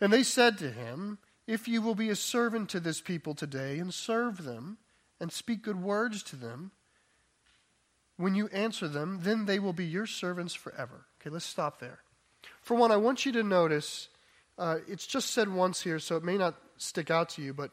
And 0.00 0.12
they 0.12 0.22
said 0.22 0.58
to 0.58 0.70
him, 0.70 1.18
If 1.46 1.68
you 1.68 1.82
will 1.82 1.94
be 1.94 2.10
a 2.10 2.16
servant 2.16 2.68
to 2.70 2.80
this 2.80 3.00
people 3.00 3.34
today 3.34 3.78
and 3.78 3.92
serve 3.92 4.44
them 4.44 4.78
and 5.20 5.32
speak 5.32 5.62
good 5.62 5.82
words 5.82 6.22
to 6.24 6.36
them, 6.36 6.72
when 8.16 8.34
you 8.34 8.48
answer 8.48 8.88
them, 8.88 9.20
then 9.22 9.46
they 9.46 9.58
will 9.58 9.72
be 9.72 9.86
your 9.86 10.06
servants 10.06 10.54
forever. 10.54 11.06
Okay, 11.20 11.30
let's 11.30 11.44
stop 11.44 11.80
there. 11.80 12.00
For 12.60 12.76
one, 12.76 12.90
I 12.90 12.96
want 12.96 13.24
you 13.24 13.32
to 13.32 13.42
notice 13.42 14.08
uh, 14.58 14.78
it's 14.88 15.06
just 15.06 15.30
said 15.30 15.48
once 15.48 15.82
here, 15.82 16.00
so 16.00 16.16
it 16.16 16.24
may 16.24 16.36
not 16.36 16.56
stick 16.76 17.10
out 17.10 17.28
to 17.30 17.42
you, 17.42 17.54
but 17.54 17.70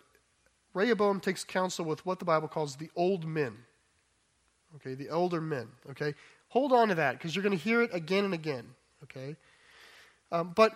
Rehoboam 0.76 1.22
takes 1.22 1.46
counsel 1.46 1.86
with 1.86 2.06
what 2.06 2.20
the 2.20 2.26
Bible 2.26 2.50
calls 2.50 2.76
the 2.76 2.90
old 2.96 3.26
men. 3.26 3.54
Okay, 4.76 4.94
the 4.94 5.10
older 5.10 5.40
men. 5.40 5.70
Okay, 5.92 6.14
hold 6.50 6.74
on 6.74 6.90
to 6.90 6.96
that 6.96 7.14
because 7.14 7.34
you're 7.34 7.44
going 7.44 7.58
to 7.58 7.64
hear 7.64 7.82
it 7.82 7.92
again 7.94 8.26
and 8.26 8.34
again. 8.34 8.66
Okay, 9.04 9.38
um, 10.34 10.52
but 10.54 10.76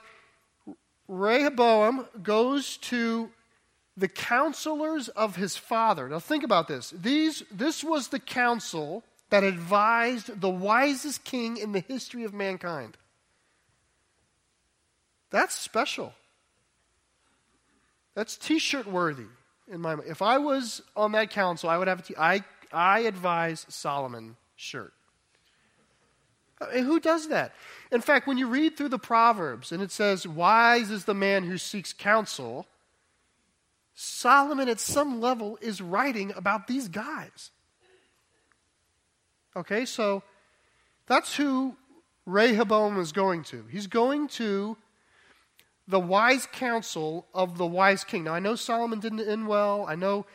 Rehoboam 1.10 2.08
goes 2.24 2.78
to 2.78 3.30
the 3.98 4.08
counselors 4.08 5.10
of 5.10 5.36
his 5.36 5.58
father. 5.58 6.08
Now 6.08 6.20
think 6.20 6.46
about 6.46 6.70
this. 6.70 6.92
These, 6.92 7.44
this 7.52 7.84
was 7.84 8.08
the 8.08 8.20
council 8.20 9.04
that 9.32 9.44
advised 9.44 10.40
the 10.40 10.50
wisest 10.50 11.26
king 11.26 11.58
in 11.58 11.74
the 11.74 11.82
history 11.82 12.24
of 12.24 12.34
mankind. 12.34 12.96
That's 15.30 15.56
special. 15.56 16.14
That's 18.16 18.38
t-shirt 18.38 18.88
worthy 18.88 19.28
in 19.72 19.82
my. 19.82 19.96
If 20.08 20.22
I 20.22 20.38
was 20.38 20.82
on 20.96 21.12
that 21.14 21.30
council, 21.30 21.70
I 21.70 21.78
would 21.78 21.88
have 21.88 22.00
a 22.00 22.04
t- 22.04 22.16
I 22.18 22.44
I 22.72 23.02
advise 23.02 23.66
Solomon 23.70 24.36
shirt. 24.56 24.94
Uh, 26.62 26.68
and 26.74 26.86
who 26.86 27.00
does 27.00 27.30
that? 27.30 27.54
In 27.92 28.02
fact, 28.02 28.28
when 28.28 28.38
you 28.38 28.48
read 28.48 28.76
through 28.78 28.90
the 28.90 29.00
Proverbs 29.00 29.72
and 29.72 29.82
it 29.82 29.92
says, 29.92 30.28
Wise 30.28 30.92
is 30.92 31.06
the 31.06 31.14
man 31.14 31.44
who 31.44 31.58
seeks 31.58 31.94
counsel, 31.94 32.68
Solomon 33.96 34.70
at 34.70 34.80
some 34.80 35.20
level 35.20 35.58
is 35.62 35.82
writing 35.82 36.34
about 36.36 36.68
these 36.68 36.88
guys. 36.88 37.52
Okay, 39.56 39.86
so 39.86 40.24
that's 41.08 41.36
who 41.36 41.76
Rehoboam 42.26 43.00
is 43.00 43.12
going 43.12 43.44
to. 43.46 43.66
He's 43.70 43.88
going 43.88 44.28
to 44.30 44.78
the 45.90 46.00
wise 46.00 46.48
counsel 46.52 47.28
of 47.34 47.58
the 47.58 47.66
wise 47.66 48.04
king. 48.04 48.24
Now, 48.24 48.34
I 48.34 48.40
know 48.40 48.56
Solomon 48.56 49.00
didn't 49.00 49.28
end 49.28 49.48
well. 49.48 49.86
I 49.88 49.96
know 49.96 50.26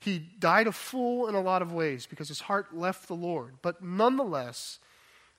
he 0.00 0.18
died 0.18 0.66
a 0.66 0.72
fool 0.72 1.28
in 1.28 1.34
a 1.34 1.40
lot 1.40 1.62
of 1.62 1.72
ways 1.72 2.06
because 2.06 2.28
his 2.28 2.40
heart 2.40 2.76
left 2.76 3.06
the 3.06 3.14
Lord. 3.14 3.54
But 3.62 3.82
nonetheless, 3.82 4.80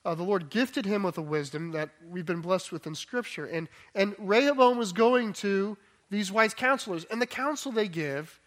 uh, 0.05 0.15
the 0.15 0.23
Lord 0.23 0.49
gifted 0.49 0.85
him 0.85 1.03
with 1.03 1.17
a 1.17 1.21
wisdom 1.21 1.71
that 1.71 1.89
we've 2.07 2.25
been 2.25 2.41
blessed 2.41 2.71
with 2.71 2.87
in 2.87 2.95
Scripture. 2.95 3.45
And, 3.45 3.67
and 3.93 4.15
Rehoboam 4.17 4.77
was 4.77 4.93
going 4.93 5.33
to 5.33 5.77
these 6.09 6.31
wise 6.31 6.53
counselors, 6.53 7.03
and 7.05 7.21
the 7.21 7.25
counsel 7.25 7.71
they 7.71 7.87
give 7.87 8.39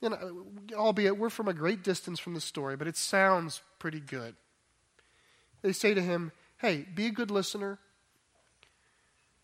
you 0.00 0.10
know, 0.10 0.46
albeit 0.74 1.18
we're 1.18 1.30
from 1.30 1.48
a 1.48 1.54
great 1.54 1.82
distance 1.82 2.18
from 2.18 2.34
the 2.34 2.40
story, 2.40 2.76
but 2.76 2.86
it 2.86 2.96
sounds 2.96 3.62
pretty 3.78 4.00
good. 4.00 4.36
They 5.62 5.72
say 5.72 5.94
to 5.94 6.00
him, 6.00 6.32
Hey, 6.58 6.86
be 6.94 7.06
a 7.06 7.10
good 7.10 7.30
listener, 7.30 7.78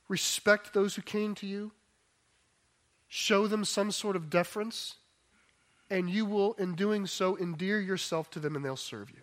respect 0.09 0.75
those 0.75 0.95
who 0.95 1.03
came 1.03 1.35
to 1.37 1.47
you, 1.47 1.73
show 3.09 3.47
them 3.47 3.65
some 3.65 3.91
sort 3.91 4.17
of 4.17 4.31
deference, 4.31 4.97
and 5.91 6.11
you 6.11 6.25
will, 6.25 6.55
in 6.55 6.75
doing 6.75 7.07
so, 7.07 7.37
endear 7.37 7.81
yourself 7.81 8.31
to 8.31 8.41
them 8.41 8.57
and 8.57 8.65
they'll 8.65 8.77
serve 8.77 9.11
you. 9.11 9.23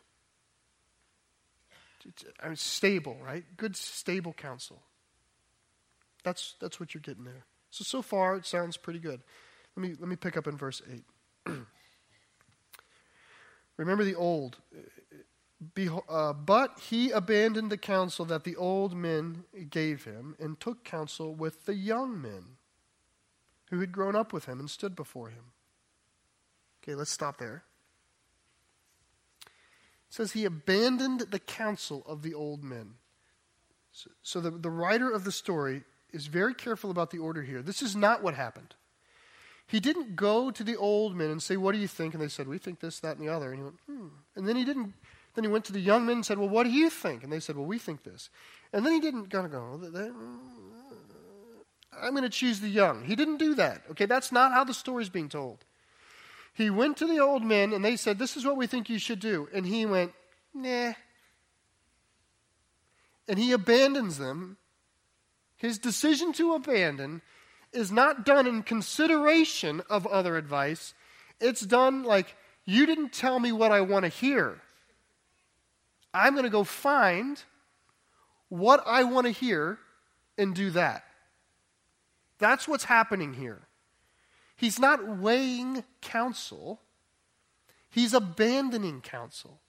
I 2.41 2.47
mean, 2.47 2.55
stable, 2.55 3.17
right? 3.23 3.43
Good, 3.57 3.75
stable 3.75 4.33
counsel. 4.33 4.81
That's, 6.23 6.55
that's 6.59 6.79
what 6.79 6.93
you're 6.93 7.01
getting 7.01 7.23
there. 7.23 7.45
So, 7.69 7.83
so 7.83 8.01
far, 8.01 8.35
it 8.35 8.45
sounds 8.45 8.77
pretty 8.77 8.99
good. 8.99 9.21
Let 9.75 9.87
me, 9.87 9.95
let 9.99 10.09
me 10.09 10.15
pick 10.15 10.37
up 10.37 10.47
in 10.47 10.57
verse 10.57 10.81
8. 11.47 11.55
Remember 13.77 14.03
the 14.03 14.15
old. 14.15 14.57
Uh, 16.09 16.33
but 16.33 16.79
he 16.89 17.11
abandoned 17.11 17.71
the 17.71 17.77
counsel 17.77 18.25
that 18.25 18.43
the 18.43 18.55
old 18.55 18.95
men 18.95 19.43
gave 19.69 20.05
him 20.05 20.35
and 20.39 20.59
took 20.59 20.83
counsel 20.83 21.35
with 21.35 21.65
the 21.65 21.75
young 21.75 22.19
men 22.19 22.57
who 23.69 23.79
had 23.79 23.91
grown 23.91 24.15
up 24.15 24.33
with 24.33 24.45
him 24.45 24.59
and 24.59 24.69
stood 24.69 24.95
before 24.95 25.29
him. 25.29 25.51
Okay, 26.81 26.95
let's 26.95 27.11
stop 27.11 27.37
there. 27.37 27.63
It 29.45 30.15
says 30.15 30.31
he 30.31 30.45
abandoned 30.45 31.21
the 31.21 31.39
counsel 31.39 32.03
of 32.07 32.23
the 32.23 32.33
old 32.33 32.63
men. 32.63 32.95
So, 33.91 34.09
so 34.23 34.41
the, 34.41 34.49
the 34.49 34.69
writer 34.69 35.11
of 35.11 35.23
the 35.25 35.31
story 35.31 35.83
is 36.11 36.25
very 36.25 36.55
careful 36.55 36.89
about 36.89 37.11
the 37.11 37.19
order 37.19 37.43
here. 37.43 37.61
This 37.61 37.81
is 37.81 37.95
not 37.95 38.23
what 38.23 38.33
happened. 38.33 38.73
He 39.67 39.79
didn't 39.79 40.15
go 40.15 40.51
to 40.51 40.63
the 40.63 40.75
old 40.75 41.15
men 41.15 41.29
and 41.29 41.41
say, 41.41 41.55
What 41.55 41.73
do 41.73 41.77
you 41.77 41.87
think? 41.87 42.13
And 42.13 42.21
they 42.21 42.27
said, 42.27 42.47
We 42.47 42.57
think 42.57 42.81
this, 42.81 42.99
that, 42.99 43.17
and 43.17 43.25
the 43.25 43.31
other. 43.31 43.51
And 43.51 43.57
he 43.57 43.63
went, 43.63 43.77
Hmm. 43.85 44.07
And 44.35 44.47
then 44.47 44.57
he 44.57 44.65
didn't 44.65 44.93
then 45.33 45.43
he 45.43 45.49
went 45.49 45.65
to 45.65 45.73
the 45.73 45.79
young 45.79 46.05
men 46.05 46.17
and 46.17 46.25
said, 46.25 46.37
Well, 46.37 46.49
what 46.49 46.63
do 46.63 46.71
you 46.71 46.89
think? 46.89 47.23
And 47.23 47.31
they 47.31 47.39
said, 47.39 47.55
Well, 47.55 47.65
we 47.65 47.77
think 47.77 48.03
this. 48.03 48.29
And 48.73 48.85
then 48.85 48.93
he 48.93 48.99
didn't 48.99 49.27
kind 49.27 49.45
of 49.45 49.51
go, 49.51 50.11
I'm 52.01 52.11
going 52.11 52.23
to 52.23 52.29
choose 52.29 52.59
the 52.59 52.69
young. 52.69 53.03
He 53.03 53.15
didn't 53.15 53.37
do 53.37 53.55
that. 53.55 53.83
Okay, 53.91 54.05
that's 54.05 54.31
not 54.31 54.51
how 54.51 54.63
the 54.63 54.73
story's 54.73 55.09
being 55.09 55.29
told. 55.29 55.65
He 56.53 56.69
went 56.69 56.97
to 56.97 57.07
the 57.07 57.19
old 57.19 57.43
men 57.43 57.73
and 57.73 57.83
they 57.83 57.95
said, 57.95 58.19
This 58.19 58.35
is 58.35 58.45
what 58.45 58.57
we 58.57 58.67
think 58.67 58.89
you 58.89 58.99
should 58.99 59.19
do. 59.19 59.47
And 59.53 59.65
he 59.65 59.85
went, 59.85 60.13
Nah. 60.53 60.93
And 63.27 63.39
he 63.39 63.51
abandons 63.51 64.17
them. 64.17 64.57
His 65.55 65.77
decision 65.77 66.33
to 66.33 66.55
abandon 66.55 67.21
is 67.71 67.91
not 67.91 68.25
done 68.25 68.47
in 68.47 68.63
consideration 68.63 69.81
of 69.89 70.05
other 70.07 70.35
advice. 70.35 70.93
It's 71.39 71.61
done 71.61 72.03
like, 72.03 72.35
You 72.65 72.85
didn't 72.85 73.13
tell 73.13 73.39
me 73.39 73.51
what 73.51 73.71
I 73.71 73.81
want 73.81 74.03
to 74.03 74.09
hear. 74.09 74.61
I'm 76.13 76.33
going 76.33 76.43
to 76.43 76.49
go 76.49 76.63
find 76.63 77.41
what 78.49 78.83
I 78.85 79.03
want 79.03 79.27
to 79.27 79.31
hear 79.31 79.79
and 80.37 80.53
do 80.53 80.71
that. 80.71 81.03
That's 82.37 82.67
what's 82.67 82.85
happening 82.85 83.33
here. 83.33 83.61
He's 84.55 84.79
not 84.79 85.17
weighing 85.17 85.83
counsel, 86.01 86.81
he's 87.89 88.13
abandoning 88.13 89.01
counsel. 89.01 89.59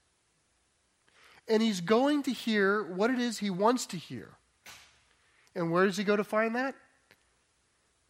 And 1.48 1.60
he's 1.60 1.80
going 1.80 2.22
to 2.24 2.32
hear 2.32 2.84
what 2.84 3.10
it 3.10 3.18
is 3.18 3.38
he 3.38 3.50
wants 3.50 3.84
to 3.86 3.96
hear. 3.96 4.30
And 5.56 5.72
where 5.72 5.86
does 5.86 5.96
he 5.96 6.04
go 6.04 6.14
to 6.14 6.22
find 6.22 6.54
that? 6.54 6.76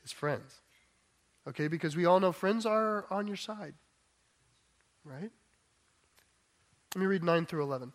His 0.03 0.13
friends. 0.13 0.61
Okay, 1.49 1.67
because 1.67 1.97
we 1.97 2.05
all 2.05 2.21
know 2.21 2.31
friends 2.31 2.67
are 2.67 3.07
on 3.11 3.27
your 3.27 3.37
side. 3.37 3.75
Right? 5.05 5.31
Let 6.95 7.01
me 7.01 7.07
read 7.07 7.25
9 7.25 7.47
through 7.47 7.63
11. 7.63 7.93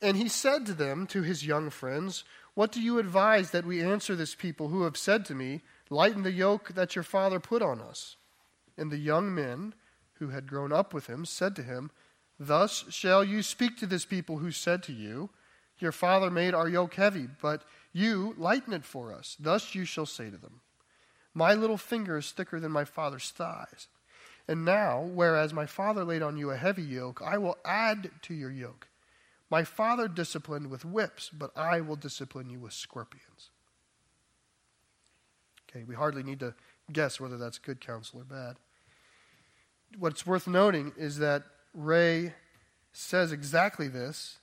And 0.00 0.16
he 0.16 0.28
said 0.28 0.64
to 0.66 0.74
them, 0.74 1.06
to 1.08 1.22
his 1.22 1.44
young 1.44 1.70
friends, 1.70 2.22
What 2.54 2.70
do 2.70 2.80
you 2.80 2.98
advise 2.98 3.50
that 3.50 3.66
we 3.66 3.82
answer 3.82 4.14
this 4.14 4.36
people 4.36 4.68
who 4.68 4.82
have 4.82 4.96
said 4.96 5.24
to 5.26 5.34
me, 5.34 5.62
Lighten 5.90 6.22
the 6.22 6.32
yoke 6.32 6.74
that 6.74 6.94
your 6.94 7.02
father 7.02 7.40
put 7.40 7.62
on 7.62 7.80
us? 7.80 8.16
And 8.76 8.92
the 8.92 8.98
young 8.98 9.34
men 9.34 9.74
who 10.14 10.28
had 10.28 10.46
grown 10.46 10.72
up 10.72 10.94
with 10.94 11.08
him 11.08 11.24
said 11.24 11.56
to 11.56 11.62
him, 11.64 11.90
Thus 12.38 12.84
shall 12.90 13.24
you 13.24 13.42
speak 13.42 13.76
to 13.78 13.86
this 13.86 14.04
people 14.04 14.38
who 14.38 14.52
said 14.52 14.84
to 14.84 14.92
you, 14.92 15.30
Your 15.80 15.92
father 15.92 16.30
made 16.30 16.54
our 16.54 16.68
yoke 16.68 16.94
heavy, 16.94 17.26
but 17.42 17.62
you 17.92 18.34
lighten 18.38 18.72
it 18.72 18.84
for 18.84 19.12
us. 19.12 19.36
Thus 19.40 19.74
you 19.74 19.84
shall 19.84 20.06
say 20.06 20.30
to 20.30 20.36
them, 20.36 20.60
My 21.34 21.54
little 21.54 21.76
finger 21.76 22.18
is 22.18 22.30
thicker 22.30 22.60
than 22.60 22.70
my 22.70 22.84
father's 22.84 23.30
thighs. 23.30 23.88
And 24.48 24.64
now, 24.64 25.02
whereas 25.02 25.52
my 25.52 25.66
father 25.66 26.04
laid 26.04 26.22
on 26.22 26.38
you 26.38 26.50
a 26.50 26.56
heavy 26.56 26.82
yoke, 26.82 27.20
I 27.22 27.36
will 27.36 27.58
add 27.66 28.10
to 28.22 28.34
your 28.34 28.50
yoke. 28.50 28.88
My 29.50 29.62
father 29.62 30.08
disciplined 30.08 30.70
with 30.70 30.86
whips, 30.86 31.28
but 31.28 31.56
I 31.56 31.82
will 31.82 31.96
discipline 31.96 32.48
you 32.48 32.58
with 32.58 32.72
scorpions. 32.72 33.50
Okay, 35.70 35.84
we 35.84 35.94
hardly 35.94 36.22
need 36.22 36.40
to 36.40 36.54
guess 36.90 37.20
whether 37.20 37.36
that's 37.36 37.58
good 37.58 37.80
counsel 37.80 38.20
or 38.20 38.24
bad. 38.24 38.56
What's 39.98 40.26
worth 40.26 40.46
noting 40.46 40.92
is 40.96 41.18
that 41.18 41.44
Ray 41.74 42.32
says 42.92 43.32
exactly 43.32 43.88
this 43.88 44.38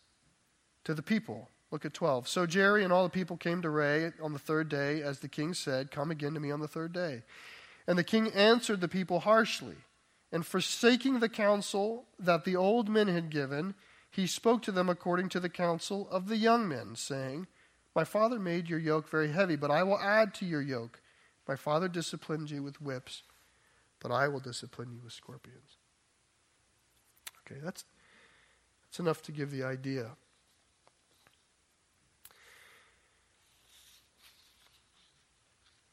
to 0.83 0.93
the 0.93 1.01
people. 1.01 1.49
Look 1.71 1.83
at 1.83 1.95
12. 1.95 2.27
So 2.27 2.45
Jerry 2.45 2.83
and 2.83 2.93
all 2.93 3.03
the 3.03 3.09
people 3.09 3.37
came 3.37 3.63
to 3.63 3.69
Ray 3.69 4.11
on 4.21 4.33
the 4.33 4.39
third 4.39 4.69
day, 4.69 5.01
as 5.01 5.19
the 5.19 5.27
king 5.27 5.55
said, 5.55 5.89
Come 5.89 6.11
again 6.11 6.35
to 6.35 6.39
me 6.39 6.51
on 6.51 6.59
the 6.59 6.67
third 6.67 6.93
day. 6.93 7.23
And 7.87 7.97
the 7.97 8.03
king 8.03 8.29
answered 8.29 8.81
the 8.81 8.87
people 8.87 9.21
harshly 9.21 9.75
and 10.31 10.45
forsaking 10.45 11.19
the 11.19 11.29
counsel 11.29 12.05
that 12.19 12.45
the 12.45 12.55
old 12.55 12.89
men 12.89 13.07
had 13.07 13.29
given, 13.29 13.75
he 14.09 14.27
spoke 14.27 14.61
to 14.63 14.71
them 14.71 14.89
according 14.89 15.29
to 15.29 15.39
the 15.39 15.49
counsel 15.49 16.07
of 16.09 16.27
the 16.27 16.37
young 16.37 16.67
men, 16.67 16.95
saying, 16.95 17.47
My 17.95 18.03
father 18.03 18.39
made 18.39 18.69
your 18.69 18.79
yoke 18.79 19.09
very 19.09 19.31
heavy, 19.31 19.55
but 19.55 19.71
I 19.71 19.83
will 19.83 19.99
add 19.99 20.33
to 20.35 20.45
your 20.45 20.61
yoke. 20.61 21.01
My 21.47 21.55
father 21.55 21.87
disciplined 21.87 22.49
you 22.49 22.63
with 22.63 22.81
whips, 22.81 23.23
but 23.99 24.11
I 24.11 24.27
will 24.27 24.39
discipline 24.39 24.91
you 24.91 25.01
with 25.03 25.13
scorpions. 25.13 25.77
Okay, 27.41 27.59
that's, 27.63 27.85
that's 28.83 28.99
enough 28.99 29.21
to 29.23 29.31
give 29.31 29.51
the 29.51 29.63
idea. 29.63 30.11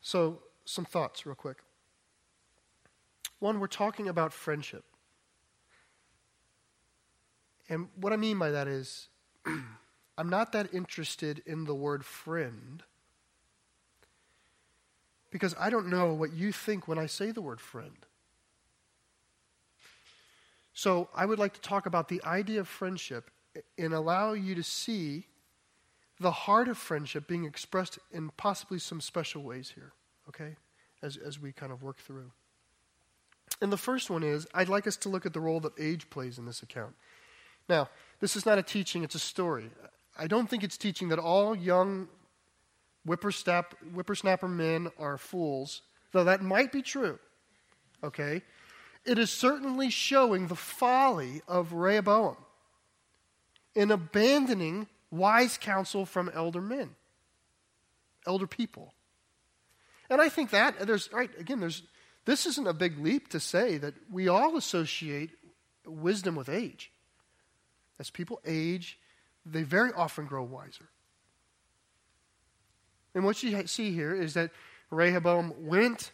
So, 0.00 0.40
some 0.64 0.84
thoughts, 0.84 1.26
real 1.26 1.34
quick. 1.34 1.58
One, 3.42 3.58
we're 3.58 3.66
talking 3.66 4.08
about 4.08 4.32
friendship. 4.32 4.84
And 7.68 7.88
what 7.96 8.12
I 8.12 8.16
mean 8.16 8.38
by 8.38 8.52
that 8.52 8.68
is, 8.68 9.08
I'm 10.16 10.28
not 10.28 10.52
that 10.52 10.72
interested 10.72 11.42
in 11.44 11.64
the 11.64 11.74
word 11.74 12.04
friend 12.04 12.84
because 15.32 15.56
I 15.58 15.70
don't 15.70 15.88
know 15.88 16.14
what 16.14 16.32
you 16.32 16.52
think 16.52 16.86
when 16.86 17.00
I 17.00 17.06
say 17.06 17.32
the 17.32 17.42
word 17.42 17.60
friend. 17.60 18.06
So 20.72 21.08
I 21.12 21.26
would 21.26 21.40
like 21.40 21.54
to 21.54 21.60
talk 21.60 21.86
about 21.86 22.06
the 22.06 22.22
idea 22.22 22.60
of 22.60 22.68
friendship 22.68 23.28
and 23.76 23.92
allow 23.92 24.34
you 24.34 24.54
to 24.54 24.62
see 24.62 25.26
the 26.20 26.30
heart 26.30 26.68
of 26.68 26.78
friendship 26.78 27.26
being 27.26 27.44
expressed 27.44 27.98
in 28.12 28.30
possibly 28.36 28.78
some 28.78 29.00
special 29.00 29.42
ways 29.42 29.72
here, 29.74 29.94
okay, 30.28 30.54
as, 31.02 31.16
as 31.16 31.40
we 31.40 31.50
kind 31.50 31.72
of 31.72 31.82
work 31.82 31.98
through. 31.98 32.30
And 33.62 33.72
the 33.72 33.78
first 33.78 34.10
one 34.10 34.24
is 34.24 34.46
I'd 34.52 34.68
like 34.68 34.88
us 34.88 34.96
to 34.98 35.08
look 35.08 35.24
at 35.24 35.32
the 35.32 35.40
role 35.40 35.60
that 35.60 35.72
age 35.78 36.10
plays 36.10 36.36
in 36.36 36.44
this 36.46 36.62
account. 36.62 36.94
Now, 37.68 37.88
this 38.18 38.34
is 38.34 38.44
not 38.44 38.58
a 38.58 38.62
teaching, 38.62 39.04
it's 39.04 39.14
a 39.14 39.20
story. 39.20 39.70
I 40.18 40.26
don't 40.26 40.50
think 40.50 40.64
it's 40.64 40.76
teaching 40.76 41.08
that 41.08 41.20
all 41.20 41.54
young 41.54 42.08
whippersnap, 43.06 43.74
whippersnapper 43.94 44.48
men 44.48 44.90
are 44.98 45.16
fools, 45.16 45.82
though 46.10 46.24
that 46.24 46.42
might 46.42 46.72
be 46.72 46.82
true. 46.82 47.20
Okay? 48.02 48.42
It 49.04 49.16
is 49.16 49.30
certainly 49.30 49.90
showing 49.90 50.48
the 50.48 50.56
folly 50.56 51.42
of 51.46 51.72
Rehoboam 51.72 52.36
in 53.76 53.92
abandoning 53.92 54.88
wise 55.12 55.56
counsel 55.56 56.04
from 56.04 56.30
elder 56.34 56.60
men, 56.60 56.90
elder 58.26 58.48
people. 58.48 58.92
And 60.10 60.20
I 60.20 60.28
think 60.28 60.50
that 60.50 60.80
there's 60.80 61.10
right 61.12 61.30
again 61.38 61.60
there's 61.60 61.82
this 62.24 62.46
isn't 62.46 62.66
a 62.66 62.72
big 62.72 62.98
leap 62.98 63.28
to 63.28 63.40
say 63.40 63.78
that 63.78 63.94
we 64.10 64.28
all 64.28 64.56
associate 64.56 65.30
wisdom 65.86 66.34
with 66.36 66.48
age. 66.48 66.92
As 67.98 68.10
people 68.10 68.40
age, 68.46 68.98
they 69.44 69.62
very 69.62 69.92
often 69.92 70.26
grow 70.26 70.42
wiser. 70.42 70.88
And 73.14 73.24
what 73.24 73.42
you 73.42 73.66
see 73.66 73.92
here 73.92 74.14
is 74.14 74.34
that 74.34 74.50
Rehoboam 74.90 75.52
went, 75.66 76.12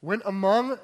went 0.00 0.22
among 0.24 0.78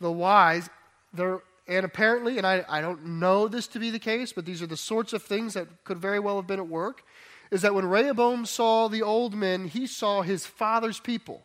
the 0.00 0.10
wise 0.10 0.68
there, 1.12 1.40
and 1.68 1.84
apparently, 1.84 2.38
and 2.38 2.46
I, 2.46 2.64
I 2.68 2.80
don't 2.80 3.04
know 3.20 3.48
this 3.48 3.66
to 3.68 3.78
be 3.78 3.90
the 3.90 3.98
case, 3.98 4.32
but 4.32 4.44
these 4.44 4.62
are 4.62 4.66
the 4.66 4.76
sorts 4.76 5.12
of 5.12 5.22
things 5.22 5.54
that 5.54 5.84
could 5.84 5.98
very 5.98 6.18
well 6.18 6.36
have 6.36 6.46
been 6.46 6.60
at 6.60 6.68
work, 6.68 7.02
is 7.50 7.62
that 7.62 7.74
when 7.74 7.86
Rehoboam 7.86 8.46
saw 8.46 8.88
the 8.88 9.02
old 9.02 9.34
men, 9.34 9.68
he 9.68 9.86
saw 9.86 10.22
his 10.22 10.46
father's 10.46 10.98
people 10.98 11.44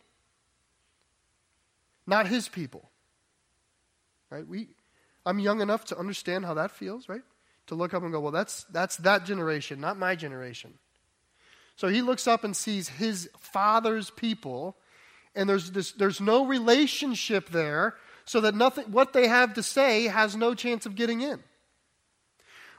not 2.06 2.26
his 2.26 2.48
people. 2.48 2.90
Right? 4.30 4.46
We, 4.46 4.68
I'm 5.26 5.38
young 5.38 5.60
enough 5.60 5.84
to 5.86 5.98
understand 5.98 6.44
how 6.44 6.54
that 6.54 6.70
feels, 6.70 7.08
right? 7.08 7.22
To 7.68 7.74
look 7.74 7.94
up 7.94 8.02
and 8.02 8.12
go, 8.12 8.20
well, 8.20 8.32
that's, 8.32 8.64
that's 8.64 8.96
that 8.98 9.24
generation, 9.24 9.80
not 9.80 9.98
my 9.98 10.16
generation. 10.16 10.74
So 11.76 11.88
he 11.88 12.02
looks 12.02 12.26
up 12.26 12.44
and 12.44 12.56
sees 12.56 12.88
his 12.88 13.28
father's 13.38 14.10
people, 14.10 14.76
and 15.34 15.48
there's, 15.48 15.70
this, 15.70 15.92
there's 15.92 16.20
no 16.20 16.46
relationship 16.46 17.50
there, 17.50 17.94
so 18.24 18.40
that 18.40 18.54
nothing, 18.54 18.84
what 18.86 19.12
they 19.12 19.28
have 19.28 19.54
to 19.54 19.62
say 19.62 20.04
has 20.04 20.36
no 20.36 20.54
chance 20.54 20.86
of 20.86 20.94
getting 20.94 21.20
in. 21.20 21.42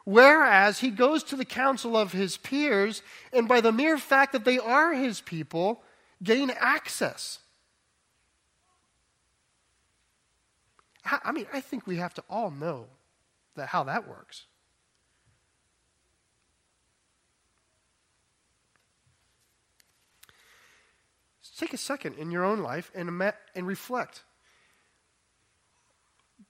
Whereas 0.06 0.80
he 0.80 0.90
goes 0.90 1.24
to 1.26 1.36
the 1.36 1.46
council 1.46 1.96
of 1.96 2.12
his 2.12 2.38
peers, 2.38 3.02
and 3.32 3.48
by 3.48 3.62
the 3.62 3.72
mere 3.72 3.98
fact 3.98 4.34
that 4.34 4.44
they 4.44 4.60
are 4.60 4.94
his 4.94 5.22
people, 5.22 5.82
gain 6.22 6.52
access. 6.60 7.40
I 11.06 11.32
mean, 11.32 11.48
I 11.52 11.62
think 11.62 11.86
we 11.86 11.98
have 11.98 12.14
to 12.16 12.24
all 12.30 12.50
know 12.50 12.88
that, 13.56 13.68
how 13.68 13.84
that 13.84 14.08
works. 14.08 14.46
take 21.58 21.74
a 21.74 21.78
second 21.78 22.16
in 22.16 22.32
your 22.32 22.44
own 22.44 22.60
life 22.60 22.92
and, 22.96 23.22
and 23.56 23.68
reflect. 23.68 24.24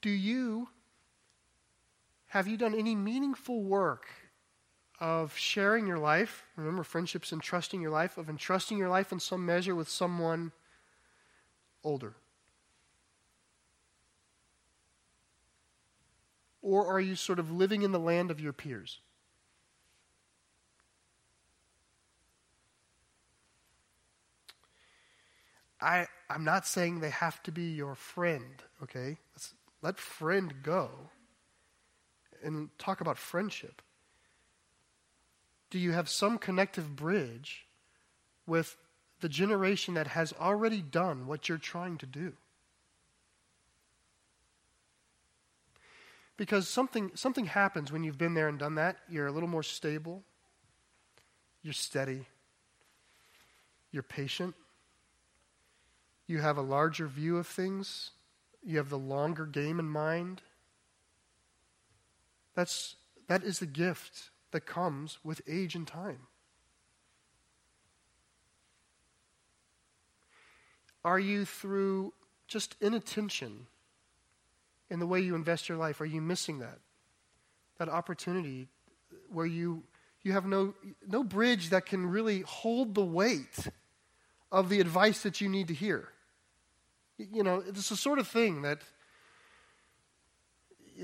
Do 0.01 0.09
you, 0.09 0.69
have 2.27 2.47
you 2.47 2.57
done 2.57 2.73
any 2.73 2.95
meaningful 2.95 3.63
work 3.63 4.07
of 4.99 5.35
sharing 5.37 5.87
your 5.87 5.99
life? 5.99 6.45
Remember, 6.55 6.83
friendships 6.83 7.31
entrusting 7.31 7.81
your 7.81 7.91
life, 7.91 8.17
of 8.17 8.29
entrusting 8.29 8.77
your 8.77 8.89
life 8.89 9.11
in 9.11 9.19
some 9.19 9.45
measure 9.45 9.75
with 9.75 9.89
someone 9.89 10.51
older. 11.83 12.15
Or 16.63 16.87
are 16.87 17.01
you 17.01 17.15
sort 17.15 17.39
of 17.39 17.51
living 17.51 17.81
in 17.81 17.91
the 17.91 17.99
land 17.99 18.31
of 18.31 18.39
your 18.39 18.53
peers? 18.53 18.99
I, 25.81 26.07
I'm 26.29 26.45
not 26.45 26.65
saying 26.65 27.01
they 27.01 27.09
have 27.09 27.43
to 27.43 27.51
be 27.51 27.73
your 27.73 27.95
friend, 27.95 28.63
okay? 28.81 29.17
Let's 29.35 29.53
let 29.81 29.99
friend 29.99 30.53
go 30.63 30.89
and 32.41 32.69
talk 32.79 33.01
about 33.01 33.17
friendship. 33.17 33.81
Do 35.69 35.77
you 35.77 35.91
have 35.91 36.07
some 36.07 36.37
connective 36.37 36.95
bridge 36.95 37.65
with 38.47 38.77
the 39.19 39.27
generation 39.27 39.95
that 39.95 40.07
has 40.07 40.33
already 40.39 40.81
done 40.81 41.27
what 41.27 41.49
you're 41.49 41.57
trying 41.57 41.97
to 41.97 42.05
do? 42.05 42.33
Because 46.35 46.67
something, 46.67 47.11
something 47.13 47.45
happens 47.45 47.91
when 47.91 48.03
you've 48.03 48.17
been 48.17 48.33
there 48.33 48.47
and 48.47 48.57
done 48.57 48.75
that. 48.75 48.97
You're 49.07 49.27
a 49.27 49.31
little 49.31 49.49
more 49.49 49.63
stable, 49.63 50.23
you're 51.61 51.73
steady, 51.73 52.27
you're 53.91 54.03
patient, 54.03 54.55
you 56.27 56.39
have 56.39 56.57
a 56.57 56.61
larger 56.61 57.07
view 57.07 57.37
of 57.37 57.45
things, 57.45 58.11
you 58.63 58.77
have 58.77 58.89
the 58.89 58.97
longer 58.97 59.45
game 59.45 59.79
in 59.79 59.87
mind. 59.87 60.41
That's, 62.55 62.95
that 63.27 63.43
is 63.43 63.59
the 63.59 63.65
gift 63.65 64.29
that 64.51 64.65
comes 64.65 65.19
with 65.23 65.41
age 65.47 65.75
and 65.75 65.87
time. 65.87 66.27
Are 71.05 71.19
you 71.19 71.45
through 71.45 72.13
just 72.47 72.75
inattention 72.79 73.67
in 74.93 74.99
the 74.99 75.07
way 75.07 75.19
you 75.19 75.33
invest 75.33 75.67
your 75.67 75.77
life? 75.79 75.99
Are 76.01 76.05
you 76.05 76.21
missing 76.21 76.59
that? 76.59 76.77
That 77.79 77.89
opportunity 77.89 78.67
where 79.31 79.47
you, 79.47 79.81
you 80.21 80.33
have 80.33 80.45
no, 80.45 80.75
no 81.07 81.23
bridge 81.23 81.71
that 81.71 81.87
can 81.87 82.05
really 82.05 82.41
hold 82.41 82.93
the 82.93 83.03
weight 83.03 83.67
of 84.51 84.69
the 84.69 84.79
advice 84.79 85.23
that 85.23 85.41
you 85.41 85.49
need 85.49 85.67
to 85.69 85.73
hear. 85.73 86.09
You 87.17 87.41
know, 87.41 87.63
it's 87.67 87.89
the 87.89 87.95
sort 87.95 88.19
of 88.19 88.27
thing 88.27 88.61
that 88.61 88.81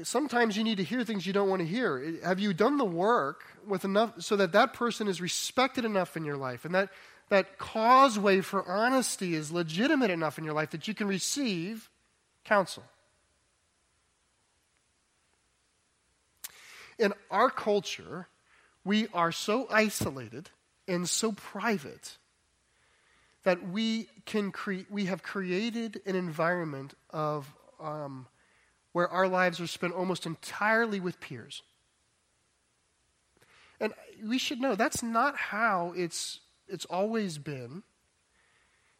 sometimes 0.03 0.55
you 0.55 0.63
need 0.63 0.77
to 0.77 0.83
hear 0.83 1.03
things 1.03 1.25
you 1.25 1.33
don't 1.33 1.49
want 1.49 1.61
to 1.61 1.67
hear. 1.67 2.19
Have 2.23 2.39
you 2.39 2.53
done 2.53 2.77
the 2.77 2.85
work 2.85 3.43
with 3.65 3.85
enough 3.85 4.21
so 4.21 4.35
that 4.35 4.51
that 4.51 4.73
person 4.73 5.07
is 5.07 5.19
respected 5.19 5.83
enough 5.83 6.15
in 6.15 6.23
your 6.23 6.37
life 6.37 6.63
and 6.63 6.75
that 6.75 6.89
that 7.29 7.57
causeway 7.57 8.41
for 8.41 8.67
honesty 8.67 9.33
is 9.33 9.51
legitimate 9.51 10.11
enough 10.11 10.37
in 10.37 10.43
your 10.43 10.53
life 10.53 10.69
that 10.71 10.87
you 10.87 10.93
can 10.93 11.07
receive 11.07 11.89
counsel? 12.45 12.83
In 16.99 17.13
our 17.31 17.49
culture, 17.49 18.27
we 18.83 19.07
are 19.13 19.31
so 19.31 19.67
isolated 19.71 20.49
and 20.87 21.07
so 21.07 21.31
private 21.31 22.17
that 23.43 23.69
we 23.69 24.09
can 24.25 24.51
create 24.51 24.91
we 24.91 25.05
have 25.05 25.23
created 25.23 26.01
an 26.05 26.15
environment 26.15 26.93
of 27.09 27.51
um, 27.79 28.27
where 28.91 29.07
our 29.07 29.27
lives 29.27 29.61
are 29.61 29.67
spent 29.67 29.93
almost 29.93 30.25
entirely 30.25 30.99
with 30.99 31.19
peers. 31.21 31.63
And 33.79 33.93
we 34.25 34.37
should 34.37 34.59
know 34.59 34.75
that's 34.75 35.01
not 35.01 35.37
how 35.37 35.93
it's 35.95 36.41
it's 36.67 36.85
always 36.85 37.37
been. 37.37 37.83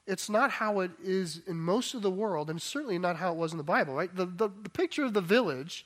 It's 0.08 0.30
not 0.30 0.50
how 0.52 0.80
it 0.80 0.92
is 1.04 1.42
in 1.46 1.60
most 1.60 1.94
of 1.94 2.02
the 2.02 2.10
world 2.10 2.50
and 2.50 2.62
certainly 2.62 2.98
not 2.98 3.18
how 3.18 3.32
it 3.32 3.38
was 3.38 3.52
in 3.52 3.58
the 3.58 3.64
bible 3.64 3.94
right? 3.94 4.16
The, 4.16 4.26
the, 4.26 4.50
the 4.64 4.70
picture 4.70 5.04
of 5.04 5.14
the 5.14 5.22
village 5.22 5.86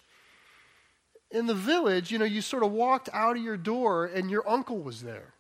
in 1.34 1.46
the 1.46 1.54
village 1.54 2.10
you 2.12 2.18
know 2.18 2.26
you 2.26 2.42
sort 2.42 2.64
of 2.64 2.72
walked 2.72 3.10
out 3.12 3.36
of 3.36 3.44
your 3.44 3.58
door 3.58 4.06
and 4.06 4.32
your 4.32 4.48
uncle 4.50 4.80
was 4.80 5.02
there 5.02 5.34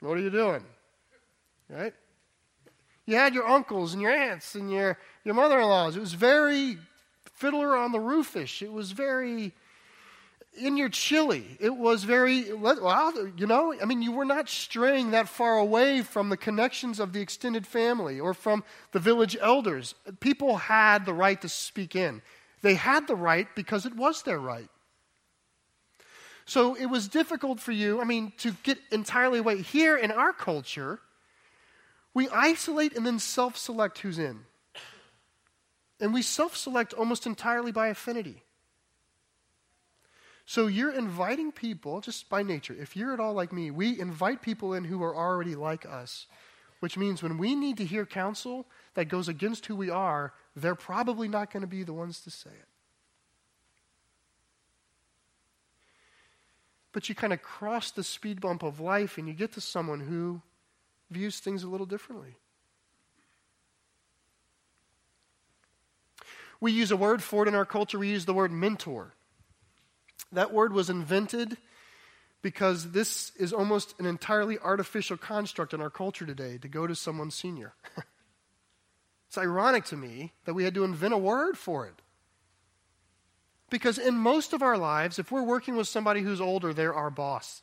what 0.00 0.16
are 0.16 0.20
you 0.20 0.30
doing 0.30 0.64
right 1.68 1.92
you 3.06 3.16
had 3.16 3.34
your 3.34 3.46
uncles 3.46 3.92
and 3.92 4.02
your 4.02 4.12
aunts 4.12 4.54
and 4.54 4.70
your, 4.70 4.98
your 5.24 5.34
mother 5.34 5.58
in 5.58 5.66
laws. 5.66 5.96
It 5.96 6.00
was 6.00 6.14
very 6.14 6.78
fiddler 7.34 7.76
on 7.76 7.92
the 7.92 7.98
roofish. 7.98 8.62
It 8.62 8.72
was 8.72 8.92
very 8.92 9.52
in 10.58 10.76
your 10.76 10.90
chili. 10.90 11.56
It 11.58 11.74
was 11.74 12.04
very, 12.04 12.52
well, 12.52 13.12
you 13.36 13.46
know, 13.46 13.74
I 13.80 13.86
mean, 13.86 14.02
you 14.02 14.12
were 14.12 14.24
not 14.24 14.48
straying 14.48 15.12
that 15.12 15.28
far 15.28 15.58
away 15.58 16.02
from 16.02 16.28
the 16.28 16.36
connections 16.36 17.00
of 17.00 17.12
the 17.12 17.20
extended 17.20 17.66
family 17.66 18.20
or 18.20 18.34
from 18.34 18.62
the 18.92 18.98
village 18.98 19.36
elders. 19.40 19.94
People 20.20 20.58
had 20.58 21.06
the 21.06 21.14
right 21.14 21.40
to 21.40 21.48
speak 21.48 21.96
in. 21.96 22.22
They 22.60 22.74
had 22.74 23.08
the 23.08 23.16
right 23.16 23.48
because 23.56 23.86
it 23.86 23.96
was 23.96 24.22
their 24.22 24.38
right. 24.38 24.68
So 26.44 26.74
it 26.74 26.86
was 26.86 27.08
difficult 27.08 27.60
for 27.60 27.72
you, 27.72 28.00
I 28.00 28.04
mean, 28.04 28.32
to 28.38 28.52
get 28.62 28.78
entirely 28.90 29.38
away. 29.38 29.62
Here 29.62 29.96
in 29.96 30.10
our 30.10 30.32
culture, 30.32 31.00
we 32.14 32.28
isolate 32.28 32.96
and 32.96 33.06
then 33.06 33.18
self 33.18 33.56
select 33.56 33.98
who's 33.98 34.18
in. 34.18 34.40
And 36.00 36.12
we 36.12 36.22
self 36.22 36.56
select 36.56 36.92
almost 36.92 37.26
entirely 37.26 37.72
by 37.72 37.88
affinity. 37.88 38.42
So 40.44 40.66
you're 40.66 40.92
inviting 40.92 41.52
people 41.52 42.00
just 42.00 42.28
by 42.28 42.42
nature. 42.42 42.74
If 42.78 42.96
you're 42.96 43.14
at 43.14 43.20
all 43.20 43.32
like 43.32 43.52
me, 43.52 43.70
we 43.70 43.98
invite 43.98 44.42
people 44.42 44.74
in 44.74 44.84
who 44.84 45.02
are 45.02 45.16
already 45.16 45.54
like 45.54 45.86
us, 45.86 46.26
which 46.80 46.98
means 46.98 47.22
when 47.22 47.38
we 47.38 47.54
need 47.54 47.76
to 47.76 47.84
hear 47.84 48.04
counsel 48.04 48.66
that 48.94 49.06
goes 49.06 49.28
against 49.28 49.66
who 49.66 49.76
we 49.76 49.88
are, 49.88 50.34
they're 50.56 50.74
probably 50.74 51.28
not 51.28 51.52
going 51.52 51.60
to 51.60 51.68
be 51.68 51.84
the 51.84 51.92
ones 51.92 52.20
to 52.22 52.30
say 52.30 52.50
it. 52.50 52.68
But 56.92 57.08
you 57.08 57.14
kind 57.14 57.32
of 57.32 57.42
cross 57.42 57.90
the 57.90 58.04
speed 58.04 58.40
bump 58.40 58.62
of 58.62 58.80
life 58.80 59.18
and 59.18 59.26
you 59.26 59.34
get 59.34 59.52
to 59.52 59.60
someone 59.60 60.00
who 60.00 60.42
views 61.10 61.38
things 61.38 61.62
a 61.62 61.68
little 61.68 61.86
differently. 61.86 62.36
We 66.60 66.72
use 66.72 66.90
a 66.90 66.96
word 66.96 67.22
for 67.22 67.44
it 67.44 67.48
in 67.48 67.54
our 67.54 67.64
culture. 67.64 67.98
We 67.98 68.08
use 68.08 68.24
the 68.24 68.34
word 68.34 68.52
mentor. 68.52 69.14
That 70.30 70.52
word 70.52 70.72
was 70.72 70.90
invented 70.90 71.56
because 72.42 72.90
this 72.90 73.32
is 73.36 73.52
almost 73.52 73.98
an 73.98 74.06
entirely 74.06 74.58
artificial 74.58 75.16
construct 75.16 75.72
in 75.72 75.80
our 75.80 75.90
culture 75.90 76.26
today 76.26 76.58
to 76.58 76.68
go 76.68 76.86
to 76.86 76.94
someone 76.94 77.30
senior. 77.30 77.74
it's 79.28 79.38
ironic 79.38 79.84
to 79.86 79.96
me 79.96 80.32
that 80.44 80.54
we 80.54 80.64
had 80.64 80.74
to 80.74 80.84
invent 80.84 81.14
a 81.14 81.18
word 81.18 81.56
for 81.56 81.86
it. 81.86 82.01
Because 83.72 83.96
in 83.96 84.14
most 84.14 84.52
of 84.52 84.62
our 84.62 84.76
lives, 84.76 85.18
if 85.18 85.32
we're 85.32 85.42
working 85.42 85.76
with 85.76 85.88
somebody 85.88 86.20
who's 86.20 86.42
older, 86.42 86.74
they're 86.74 86.92
our 86.92 87.08
boss. 87.08 87.62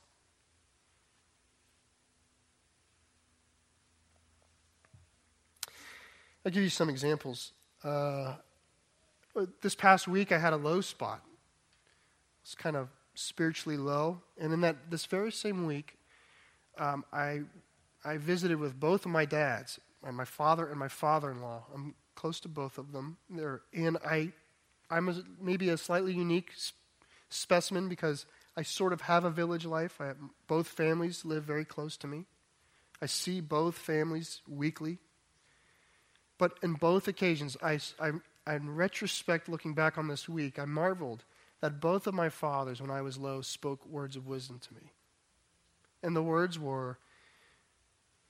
I'll 6.44 6.52
give 6.52 6.64
you 6.64 6.70
some 6.72 6.90
examples. 6.90 7.52
Uh, 7.84 8.38
this 9.62 9.76
past 9.76 10.08
week, 10.08 10.32
I 10.32 10.40
had 10.40 10.52
a 10.52 10.58
low 10.58 10.82
spot. 10.82 11.22
It's 12.42 12.56
kind 12.56 12.76
of 12.76 12.90
spiritually 13.14 13.78
low, 13.78 14.20
and 14.40 14.52
in 14.52 14.62
that 14.62 14.90
this 14.90 15.06
very 15.06 15.32
same 15.32 15.68
week, 15.68 16.00
um, 16.80 17.06
I 17.14 17.42
I 18.04 18.18
visited 18.18 18.58
with 18.58 18.80
both 18.80 19.06
of 19.06 19.12
my 19.12 19.26
dads, 19.26 19.80
my 20.12 20.26
father 20.26 20.68
and 20.68 20.80
my 20.80 20.88
father-in-law. 20.88 21.66
I'm 21.72 21.94
close 22.16 22.40
to 22.40 22.48
both 22.48 22.80
of 22.80 22.94
them. 22.94 23.18
They're, 23.30 23.62
and 23.76 23.98
I 24.04 24.32
I'm 24.90 25.10
a, 25.10 25.24
maybe 25.42 25.70
a 25.70 25.78
slightly 25.78 26.14
unique 26.14 26.52
specimen 27.30 27.90
because 27.90 28.26
I 28.58 28.64
sort 28.64 28.94
of 28.94 29.02
have 29.02 29.24
a 29.24 29.30
village 29.30 29.66
life. 29.66 29.98
Have, 30.00 30.18
both 30.48 30.68
families 30.68 31.26
live 31.26 31.44
very 31.44 31.66
close 31.66 31.96
to 31.98 32.08
me. 32.08 32.26
I 33.02 33.06
see 33.06 33.40
both 33.40 33.76
families 33.76 34.42
weekly. 34.48 34.98
But 36.38 36.58
in 36.64 36.74
both 36.74 37.08
occasions, 37.08 37.58
I, 37.62 37.80
I, 38.00 38.56
in 38.56 38.76
retrospect, 38.76 39.48
looking 39.48 39.74
back 39.74 39.98
on 39.98 40.08
this 40.08 40.28
week, 40.28 40.58
I 40.58 40.66
marveled 40.66 41.24
that 41.62 41.80
both 41.82 42.08
of 42.08 42.14
my 42.14 42.30
fathers, 42.30 42.82
when 42.82 42.90
I 42.90 43.02
was 43.02 43.18
low, 43.18 43.42
spoke 43.42 43.86
words 43.86 44.16
of 44.16 44.28
wisdom 44.28 44.60
to 44.60 44.74
me. 44.74 44.92
And 46.02 46.16
the 46.16 46.24
words 46.24 46.58
were 46.58 46.98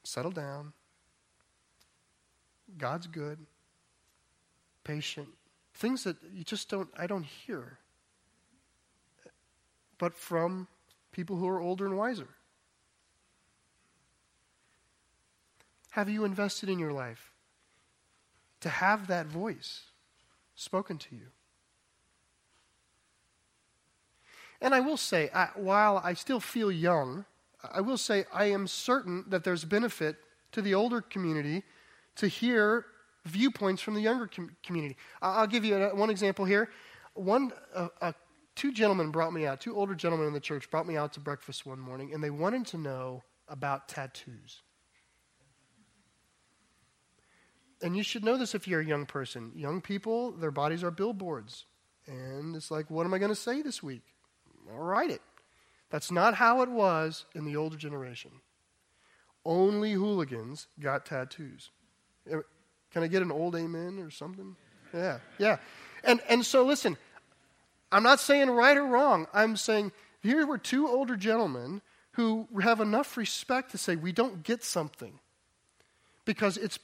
settle 0.04 0.32
down, 0.32 0.74
God's 2.78 3.08
good, 3.08 3.40
patient, 4.84 5.30
things 5.80 6.04
that 6.04 6.18
you 6.34 6.44
just 6.44 6.70
don't, 6.70 6.90
I 6.98 7.08
don't 7.08 7.26
hear. 7.26 7.80
but 10.00 10.16
from 10.16 10.68
people 11.12 11.36
who 11.36 11.48
are 11.48 11.60
older 11.60 11.86
and 11.86 11.96
wiser. 11.98 12.30
Have 15.92 16.10
you 16.10 16.24
invested 16.24 16.70
in 16.70 16.80
your 16.80 16.94
life 16.94 17.32
to 18.62 18.70
have 18.70 19.08
that 19.08 19.28
voice 19.28 19.84
spoken 20.56 20.98
to 20.98 21.16
you? 21.16 21.28
And 24.62 24.74
I 24.74 24.80
will 24.80 24.98
say, 24.98 25.30
I, 25.34 25.50
while 25.56 26.02
I 26.04 26.14
still 26.14 26.40
feel 26.40 26.72
young, 26.72 27.26
I 27.64 27.82
will 27.82 27.98
say 27.98 28.26
I 28.34 28.46
am 28.46 28.68
certain 28.68 29.26
that 29.28 29.44
there's 29.44 29.66
benefit 29.66 30.18
to 30.52 30.62
the 30.62 30.74
older 30.74 31.02
community 31.02 31.64
to 32.16 32.28
hear 32.28 32.86
viewpoints 33.30 33.82
from 33.82 33.94
the 33.94 34.02
younger 34.02 34.28
com- 34.28 34.56
community. 34.64 34.98
I'll 35.22 35.48
give 35.48 35.66
you 35.66 35.76
a, 35.76 35.96
one 35.96 36.10
example 36.10 36.46
here. 36.46 36.70
One, 37.14 37.52
uh, 37.74 37.88
uh, 38.02 38.12
two 38.56 38.72
gentlemen 38.72 39.12
brought 39.12 39.34
me 39.34 39.46
out, 39.46 39.62
two 39.62 39.76
older 39.76 39.96
gentlemen 39.96 40.28
in 40.28 40.34
the 40.34 40.40
church 40.40 40.70
brought 40.70 40.88
me 40.88 40.98
out 40.98 41.14
to 41.14 41.20
breakfast 41.20 41.66
one 41.66 41.80
morning, 41.80 42.14
and 42.14 42.24
they 42.24 42.30
wanted 42.30 42.66
to 42.68 42.78
know 42.78 43.24
about 43.48 43.88
tattoos. 43.88 44.62
And 47.82 47.96
you 47.96 48.04
should 48.04 48.26
know 48.26 48.38
this 48.38 48.54
if 48.54 48.68
you're 48.68 48.82
a 48.82 48.86
young 48.86 49.06
person. 49.06 49.52
Young 49.56 49.82
people, 49.82 50.32
their 50.32 50.52
bodies 50.52 50.84
are 50.84 50.92
billboards. 50.92 51.66
And 52.08 52.56
it's 52.56 52.72
like, 52.72 52.90
what 52.90 53.06
am 53.06 53.14
I 53.14 53.20
going 53.20 53.32
to 53.32 53.36
say 53.36 53.62
this 53.62 53.82
week? 53.82 54.04
I'll 54.70 54.78
write 54.78 55.12
it. 55.12 55.22
That's 55.90 56.12
not 56.12 56.36
how 56.36 56.62
it 56.62 56.70
was 56.70 57.26
in 57.34 57.46
the 57.46 57.56
older 57.56 57.78
generation. 57.78 58.32
Only 59.46 59.94
hooligans 59.94 60.68
got 60.80 61.06
tattoos. 61.06 61.72
Can 62.92 63.04
I 63.04 63.08
get 63.08 63.22
an 63.22 63.32
old 63.32 63.56
amen 63.56 64.00
or 64.00 64.10
something? 64.10 64.56
Yeah, 64.94 65.20
yeah. 65.38 65.58
And, 66.04 66.22
and 66.30 66.46
so 66.46 66.66
listen, 66.66 66.98
I'm 67.92 68.04
not 68.04 68.20
saying 68.20 68.50
right 68.50 68.78
or 68.78 68.86
wrong. 68.86 69.28
I'm 69.34 69.56
saying 69.56 69.92
here 70.22 70.46
were 70.46 70.58
two 70.58 70.88
older 70.88 71.16
gentlemen 71.16 71.82
who 72.14 72.48
have 72.62 72.82
enough 72.82 73.16
respect 73.18 73.72
to 73.72 73.78
say, 73.78 73.96
we 73.96 74.12
don't 74.12 74.44
get 74.44 74.64
something. 74.64 75.20
Because 76.26 76.58
it's, 76.58 76.78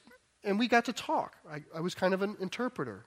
and 0.43 0.57
we 0.57 0.67
got 0.67 0.85
to 0.85 0.93
talk. 0.93 1.35
I, 1.49 1.63
I 1.75 1.81
was 1.81 1.93
kind 1.93 2.13
of 2.13 2.21
an 2.21 2.37
interpreter, 2.39 3.05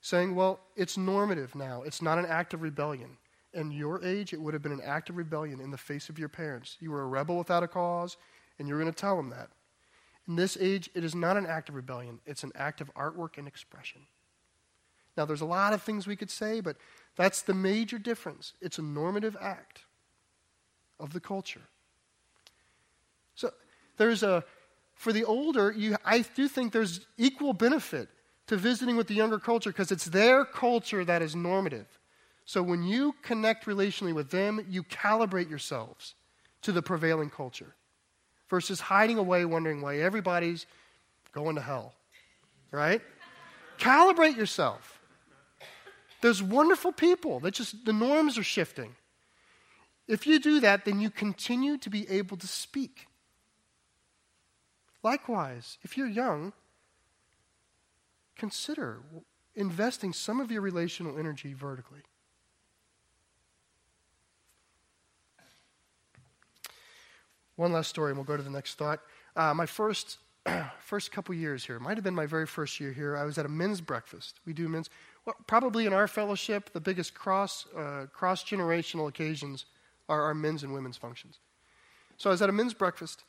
saying, 0.00 0.34
well, 0.34 0.60
it's 0.74 0.96
normative 0.96 1.54
now. 1.54 1.82
It's 1.82 2.02
not 2.02 2.18
an 2.18 2.26
act 2.26 2.52
of 2.52 2.62
rebellion. 2.62 3.16
In 3.54 3.70
your 3.70 4.04
age, 4.04 4.32
it 4.32 4.40
would 4.40 4.54
have 4.54 4.62
been 4.62 4.72
an 4.72 4.82
act 4.84 5.08
of 5.08 5.16
rebellion 5.16 5.60
in 5.60 5.70
the 5.70 5.78
face 5.78 6.08
of 6.08 6.18
your 6.18 6.28
parents. 6.28 6.76
You 6.80 6.90
were 6.90 7.02
a 7.02 7.06
rebel 7.06 7.38
without 7.38 7.62
a 7.62 7.68
cause, 7.68 8.16
and 8.58 8.68
you're 8.68 8.80
going 8.80 8.92
to 8.92 9.00
tell 9.00 9.16
them 9.16 9.30
that. 9.30 9.48
In 10.28 10.36
this 10.36 10.56
age, 10.60 10.90
it 10.94 11.04
is 11.04 11.14
not 11.14 11.36
an 11.36 11.46
act 11.46 11.68
of 11.68 11.74
rebellion, 11.74 12.20
it's 12.26 12.42
an 12.42 12.52
act 12.54 12.80
of 12.80 12.92
artwork 12.94 13.38
and 13.38 13.46
expression. 13.46 14.02
Now, 15.16 15.24
there's 15.24 15.40
a 15.40 15.46
lot 15.46 15.72
of 15.72 15.82
things 15.82 16.06
we 16.06 16.16
could 16.16 16.30
say, 16.30 16.60
but 16.60 16.76
that's 17.16 17.42
the 17.42 17.54
major 17.54 17.98
difference. 17.98 18.52
It's 18.60 18.78
a 18.78 18.82
normative 18.82 19.36
act 19.40 19.80
of 21.00 21.12
the 21.12 21.20
culture. 21.20 21.62
So, 23.34 23.50
there's 23.96 24.22
a, 24.22 24.44
for 24.94 25.12
the 25.12 25.24
older, 25.24 25.72
you, 25.72 25.96
I 26.04 26.20
do 26.20 26.48
think 26.48 26.72
there's 26.72 27.06
equal 27.16 27.54
benefit 27.54 28.08
to 28.48 28.56
visiting 28.56 28.96
with 28.96 29.06
the 29.06 29.14
younger 29.14 29.38
culture 29.38 29.70
because 29.70 29.90
it's 29.90 30.04
their 30.04 30.44
culture 30.44 31.04
that 31.04 31.22
is 31.22 31.34
normative. 31.34 31.86
So, 32.44 32.62
when 32.62 32.82
you 32.82 33.14
connect 33.22 33.64
relationally 33.64 34.14
with 34.14 34.30
them, 34.30 34.66
you 34.68 34.82
calibrate 34.82 35.48
yourselves 35.48 36.14
to 36.62 36.72
the 36.72 36.82
prevailing 36.82 37.30
culture 37.30 37.74
versus 38.48 38.80
hiding 38.80 39.18
away 39.18 39.44
wondering 39.44 39.80
why 39.80 39.98
everybody's 39.98 40.66
going 41.32 41.56
to 41.56 41.62
hell. 41.62 41.94
Right? 42.70 43.00
Calibrate 43.78 44.36
yourself. 44.36 44.98
There's 46.22 46.42
wonderful 46.42 46.92
people 46.92 47.40
that 47.40 47.54
just, 47.54 47.84
the 47.84 47.92
norms 47.92 48.38
are 48.38 48.42
shifting. 48.42 48.96
If 50.08 50.26
you 50.26 50.38
do 50.38 50.60
that, 50.60 50.84
then 50.84 51.00
you 51.00 51.10
continue 51.10 51.78
to 51.78 51.90
be 51.90 52.08
able 52.08 52.36
to 52.38 52.46
speak. 52.46 53.06
Likewise, 55.02 55.78
if 55.82 55.96
you're 55.96 56.08
young, 56.08 56.52
consider 58.36 59.00
investing 59.54 60.12
some 60.12 60.40
of 60.40 60.50
your 60.50 60.62
relational 60.62 61.18
energy 61.18 61.52
vertically. 61.52 62.02
One 67.56 67.72
last 67.72 67.88
story, 67.88 68.10
and 68.10 68.18
we'll 68.18 68.24
go 68.24 68.36
to 68.36 68.42
the 68.42 68.50
next 68.50 68.74
thought. 68.74 69.00
Uh, 69.34 69.54
my 69.54 69.66
first, 69.66 70.18
first 70.80 71.10
couple 71.10 71.34
years 71.34 71.64
here, 71.64 71.78
might 71.78 71.96
have 71.96 72.04
been 72.04 72.14
my 72.14 72.26
very 72.26 72.46
first 72.46 72.78
year 72.78 72.92
here, 72.92 73.16
I 73.16 73.24
was 73.24 73.38
at 73.38 73.46
a 73.46 73.48
men's 73.48 73.80
breakfast. 73.80 74.40
We 74.46 74.52
do 74.52 74.68
men's, 74.68 74.90
well, 75.24 75.36
probably 75.46 75.86
in 75.86 75.92
our 75.92 76.06
fellowship, 76.06 76.72
the 76.72 76.80
biggest 76.80 77.14
cross, 77.14 77.66
uh, 77.76 78.06
cross 78.12 78.44
generational 78.44 79.08
occasions 79.08 79.64
are 80.08 80.22
our 80.22 80.34
men's 80.34 80.62
and 80.62 80.72
women's 80.72 80.98
functions. 80.98 81.38
So 82.18 82.30
I 82.30 82.32
was 82.32 82.42
at 82.42 82.48
a 82.48 82.52
men's 82.52 82.74
breakfast, 82.74 83.24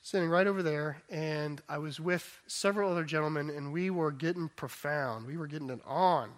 sitting 0.00 0.30
right 0.30 0.46
over 0.46 0.62
there, 0.62 1.02
and 1.10 1.60
I 1.68 1.78
was 1.78 2.00
with 2.00 2.40
several 2.46 2.90
other 2.90 3.04
gentlemen, 3.04 3.50
and 3.50 3.72
we 3.72 3.90
were 3.90 4.10
getting 4.10 4.48
profound. 4.56 5.26
We 5.26 5.36
were 5.36 5.46
getting 5.46 5.70
it 5.70 5.80
on. 5.86 6.30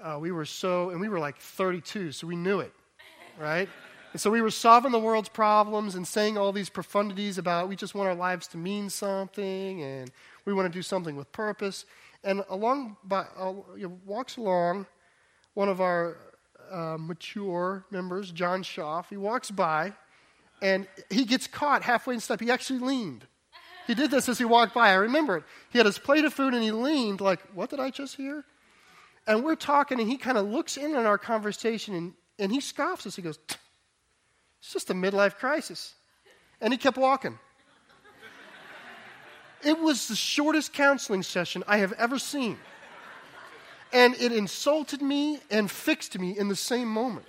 Uh, 0.00 0.18
we 0.20 0.32
were 0.32 0.44
so, 0.44 0.90
and 0.90 1.00
we 1.00 1.08
were 1.08 1.18
like 1.18 1.38
32, 1.38 2.12
so 2.12 2.26
we 2.26 2.36
knew 2.36 2.60
it, 2.60 2.72
right? 3.38 3.68
And 4.14 4.20
so 4.20 4.30
we 4.30 4.40
were 4.40 4.50
solving 4.52 4.92
the 4.92 5.00
world's 5.00 5.28
problems 5.28 5.96
and 5.96 6.06
saying 6.06 6.38
all 6.38 6.52
these 6.52 6.70
profundities 6.70 7.36
about 7.36 7.68
we 7.68 7.74
just 7.74 7.96
want 7.96 8.08
our 8.08 8.14
lives 8.14 8.46
to 8.48 8.56
mean 8.56 8.88
something 8.88 9.82
and 9.82 10.08
we 10.44 10.54
want 10.54 10.72
to 10.72 10.78
do 10.78 10.82
something 10.82 11.16
with 11.16 11.32
purpose. 11.32 11.84
And 12.22 12.44
along 12.48 12.96
by, 13.02 13.26
uh, 13.36 13.54
walks 14.06 14.36
along 14.36 14.86
one 15.54 15.68
of 15.68 15.80
our 15.80 16.16
uh, 16.70 16.96
mature 16.96 17.84
members, 17.90 18.30
John 18.30 18.62
Schaff. 18.62 19.10
He 19.10 19.16
walks 19.16 19.50
by 19.50 19.92
and 20.62 20.86
he 21.10 21.24
gets 21.24 21.48
caught 21.48 21.82
halfway 21.82 22.14
in 22.14 22.20
step. 22.20 22.38
He 22.38 22.52
actually 22.52 22.78
leaned. 22.78 23.26
He 23.88 23.96
did 23.96 24.12
this 24.12 24.28
as 24.28 24.38
he 24.38 24.44
walked 24.44 24.74
by. 24.74 24.90
I 24.90 24.94
remember 24.94 25.38
it. 25.38 25.44
He 25.70 25.78
had 25.78 25.86
his 25.86 25.98
plate 25.98 26.24
of 26.24 26.32
food 26.32 26.54
and 26.54 26.62
he 26.62 26.70
leaned, 26.70 27.20
like, 27.20 27.40
What 27.52 27.68
did 27.68 27.80
I 27.80 27.90
just 27.90 28.14
hear? 28.14 28.44
And 29.26 29.42
we're 29.42 29.56
talking, 29.56 29.98
and 29.98 30.08
he 30.08 30.18
kind 30.18 30.38
of 30.38 30.46
looks 30.46 30.76
in 30.76 30.94
on 30.94 31.04
our 31.04 31.18
conversation 31.18 31.96
and, 31.96 32.12
and 32.38 32.52
he 32.52 32.60
scoffs 32.60 33.08
us. 33.08 33.16
He 33.16 33.22
goes, 33.22 33.40
it's 34.64 34.72
just 34.72 34.88
a 34.88 34.94
midlife 34.94 35.34
crisis. 35.34 35.94
And 36.58 36.72
he 36.72 36.78
kept 36.78 36.96
walking. 36.96 37.38
It 39.62 39.78
was 39.78 40.08
the 40.08 40.16
shortest 40.16 40.72
counseling 40.72 41.22
session 41.22 41.62
I 41.66 41.78
have 41.78 41.92
ever 41.92 42.18
seen. 42.18 42.56
And 43.92 44.14
it 44.14 44.32
insulted 44.32 45.02
me 45.02 45.38
and 45.50 45.70
fixed 45.70 46.18
me 46.18 46.36
in 46.38 46.48
the 46.48 46.56
same 46.56 46.88
moment. 46.88 47.26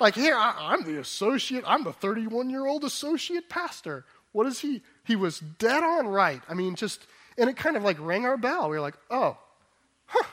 Like, 0.00 0.16
here, 0.16 0.34
I, 0.34 0.74
am 0.74 0.82
the 0.82 0.98
associate, 0.98 1.62
I'm 1.68 1.84
the 1.84 1.92
31 1.92 2.50
year 2.50 2.66
old 2.66 2.82
associate 2.82 3.48
pastor. 3.48 4.04
What 4.32 4.46
is 4.46 4.58
he? 4.58 4.82
He 5.04 5.14
was 5.14 5.38
dead 5.38 5.84
on 5.84 6.08
right. 6.08 6.42
I 6.48 6.54
mean, 6.54 6.74
just, 6.74 7.06
and 7.38 7.48
it 7.48 7.56
kind 7.56 7.76
of 7.76 7.84
like 7.84 7.98
rang 8.00 8.26
our 8.26 8.36
bell. 8.36 8.68
We 8.70 8.76
were 8.76 8.82
like, 8.82 8.96
oh, 9.08 9.38
huh. 10.06 10.26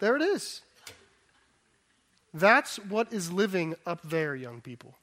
There 0.00 0.16
it 0.16 0.22
is. 0.22 0.60
That's 2.34 2.76
what 2.76 3.12
is 3.12 3.30
living 3.30 3.74
up 3.84 4.00
there, 4.02 4.34
young 4.34 4.60
people. 4.60 4.96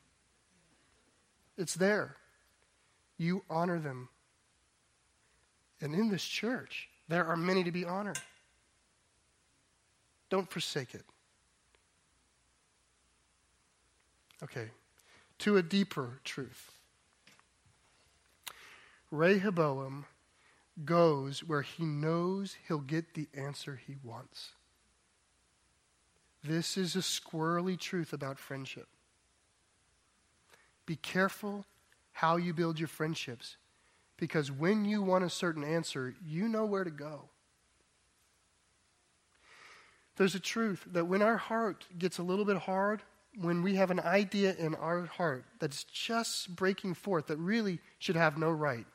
It's 1.57 1.75
there. 1.75 2.15
You 3.17 3.43
honor 3.49 3.79
them. 3.79 4.09
And 5.81 5.93
in 5.93 6.09
this 6.09 6.23
church, 6.23 6.89
there 7.07 7.25
are 7.25 7.37
many 7.37 7.63
to 7.63 7.71
be 7.71 7.85
honored. 7.85 8.19
Don't 10.29 10.49
forsake 10.49 10.93
it. 10.93 11.05
Okay, 14.41 14.69
to 15.39 15.57
a 15.57 15.63
deeper 15.63 16.19
truth. 16.23 16.71
Rehoboam 19.11 20.05
goes 20.85 21.43
where 21.43 21.61
he 21.61 21.83
knows 21.83 22.55
he'll 22.67 22.77
get 22.79 23.15
the 23.15 23.27
answer 23.33 23.81
he 23.85 23.97
wants. 24.01 24.51
This 26.43 26.78
is 26.78 26.95
a 26.95 26.99
squirrely 26.99 27.78
truth 27.78 28.13
about 28.13 28.39
friendship. 28.39 28.88
Be 30.86 30.95
careful 30.95 31.65
how 32.13 32.38
you 32.38 32.54
build 32.54 32.80
your 32.80 32.88
friendships 32.88 33.58
because 34.17 34.52
when 34.52 34.86
you 34.86 35.02
want 35.02 35.23
a 35.23 35.30
certain 35.30 35.63
answer, 35.63 36.15
you 36.25 36.47
know 36.47 36.65
where 36.65 36.84
to 36.84 36.91
go. 36.91 37.30
There's 40.17 40.36
a 40.36 40.39
truth 40.39 40.84
that 40.91 41.08
when 41.08 41.21
our 41.21 41.38
heart 41.38 41.86
gets 41.97 42.17
a 42.17 42.23
little 42.23 42.43
bit 42.43 42.58
hard, 42.58 43.02
when 43.39 43.62
we 43.62 43.75
have 43.75 43.91
an 43.91 44.02
idea 44.02 44.54
in 44.56 44.75
our 44.75 45.06
heart 45.06 45.45
that's 45.60 45.86
just 45.86 46.56
breaking 46.56 46.93
forth 46.95 47.28
that 47.28 47.38
really 47.38 47.80
should 47.99 48.17
have 48.17 48.38
no 48.38 48.52
right, 48.52 48.86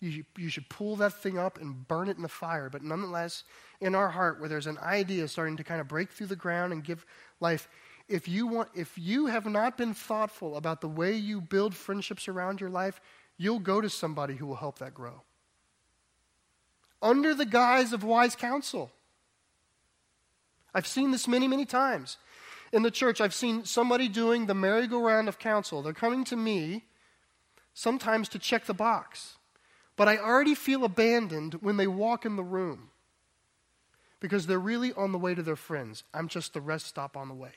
you, 0.00 0.24
you 0.36 0.48
should 0.48 0.68
pull 0.68 0.96
that 0.96 1.12
thing 1.14 1.38
up 1.38 1.60
and 1.60 1.86
burn 1.86 2.08
it 2.08 2.16
in 2.16 2.22
the 2.22 2.28
fire. 2.28 2.70
But 2.70 2.82
nonetheless, 2.82 3.44
in 3.80 3.94
our 3.94 4.08
heart, 4.08 4.40
where 4.40 4.48
there's 4.48 4.66
an 4.66 4.78
idea 4.78 5.28
starting 5.28 5.56
to 5.58 5.64
kind 5.64 5.80
of 5.80 5.88
break 5.88 6.10
through 6.10 6.28
the 6.28 6.36
ground 6.36 6.72
and 6.72 6.82
give 6.82 7.04
life, 7.38 7.68
if 8.08 8.26
you, 8.26 8.46
want, 8.46 8.70
if 8.74 8.96
you 8.96 9.26
have 9.26 9.46
not 9.46 9.76
been 9.76 9.94
thoughtful 9.94 10.56
about 10.56 10.80
the 10.80 10.88
way 10.88 11.14
you 11.14 11.40
build 11.40 11.74
friendships 11.74 12.28
around 12.28 12.60
your 12.60 12.70
life, 12.70 13.00
you'll 13.36 13.60
go 13.60 13.80
to 13.80 13.90
somebody 13.90 14.34
who 14.34 14.46
will 14.46 14.56
help 14.56 14.78
that 14.78 14.94
grow. 14.94 15.22
Under 17.02 17.34
the 17.34 17.46
guise 17.46 17.92
of 17.92 18.02
wise 18.02 18.34
counsel. 18.34 18.90
I've 20.74 20.86
seen 20.86 21.10
this 21.10 21.28
many, 21.28 21.46
many 21.48 21.64
times. 21.64 22.16
In 22.72 22.82
the 22.82 22.90
church, 22.90 23.20
I've 23.20 23.34
seen 23.34 23.64
somebody 23.64 24.08
doing 24.08 24.46
the 24.46 24.54
merry-go-round 24.54 25.28
of 25.28 25.38
counsel. 25.38 25.82
They're 25.82 25.92
coming 25.92 26.24
to 26.24 26.36
me 26.36 26.84
sometimes 27.74 28.28
to 28.30 28.38
check 28.38 28.66
the 28.66 28.74
box. 28.74 29.36
But 30.00 30.08
I 30.08 30.16
already 30.16 30.54
feel 30.54 30.84
abandoned 30.84 31.58
when 31.60 31.76
they 31.76 31.86
walk 31.86 32.24
in 32.24 32.36
the 32.36 32.42
room 32.42 32.88
because 34.18 34.46
they're 34.46 34.58
really 34.58 34.94
on 34.94 35.12
the 35.12 35.18
way 35.18 35.34
to 35.34 35.42
their 35.42 35.56
friends. 35.56 36.04
I'm 36.14 36.26
just 36.26 36.54
the 36.54 36.60
rest 36.62 36.86
stop 36.86 37.18
on 37.18 37.28
the 37.28 37.34
way. 37.34 37.52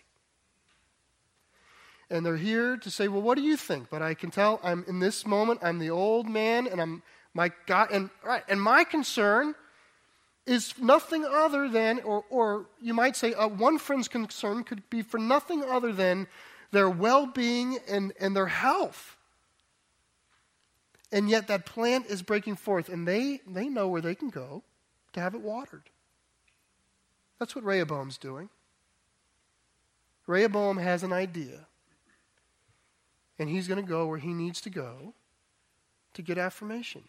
And 2.09 2.25
they're 2.25 2.35
here 2.35 2.75
to 2.75 2.91
say, 2.91 3.07
Well, 3.07 3.21
what 3.21 3.37
do 3.37 3.43
you 3.43 3.55
think? 3.55 3.89
But 3.89 4.01
I 4.01 4.13
can 4.13 4.29
tell 4.29 4.59
I'm 4.61 4.83
in 4.89 4.99
this 4.99 5.25
moment, 5.25 5.61
I'm 5.63 5.79
the 5.79 5.91
old 5.91 6.27
man, 6.27 6.67
and 6.67 6.81
I'm 6.81 7.01
my 7.33 7.49
God, 7.65 7.91
and, 7.93 8.09
right, 8.25 8.43
and 8.49 8.61
my 8.61 8.83
concern 8.83 9.55
is 10.45 10.77
nothing 10.77 11.23
other 11.23 11.69
than, 11.69 12.01
or, 12.01 12.25
or 12.29 12.65
you 12.81 12.93
might 12.93 13.15
say, 13.15 13.33
uh, 13.33 13.47
one 13.47 13.77
friend's 13.77 14.09
concern 14.09 14.65
could 14.65 14.89
be 14.89 15.01
for 15.01 15.17
nothing 15.17 15.63
other 15.63 15.93
than 15.93 16.27
their 16.71 16.89
well 16.89 17.25
being 17.25 17.79
and, 17.87 18.11
and 18.19 18.35
their 18.35 18.47
health. 18.47 19.15
And 21.13 21.29
yet 21.29 21.47
that 21.47 21.67
plant 21.67 22.07
is 22.07 22.23
breaking 22.23 22.55
forth, 22.55 22.89
and 22.89 23.07
they, 23.07 23.39
they 23.45 23.69
know 23.69 23.87
where 23.87 24.01
they 24.01 24.15
can 24.15 24.31
go 24.31 24.63
to 25.13 25.19
have 25.19 25.35
it 25.35 25.41
watered. 25.41 25.83
That's 27.39 27.55
what 27.55 27.63
Rehoboam's 27.63 28.17
doing. 28.17 28.49
Rehoboam 30.25 30.77
has 30.77 31.03
an 31.03 31.13
idea, 31.13 31.67
and 33.37 33.47
he's 33.47 33.67
going 33.67 33.81
to 33.81 33.87
go 33.87 34.07
where 34.07 34.17
he 34.17 34.33
needs 34.33 34.59
to 34.61 34.71
go 34.71 35.13
to 36.15 36.21
get 36.23 36.39
affirmation. 36.39 37.03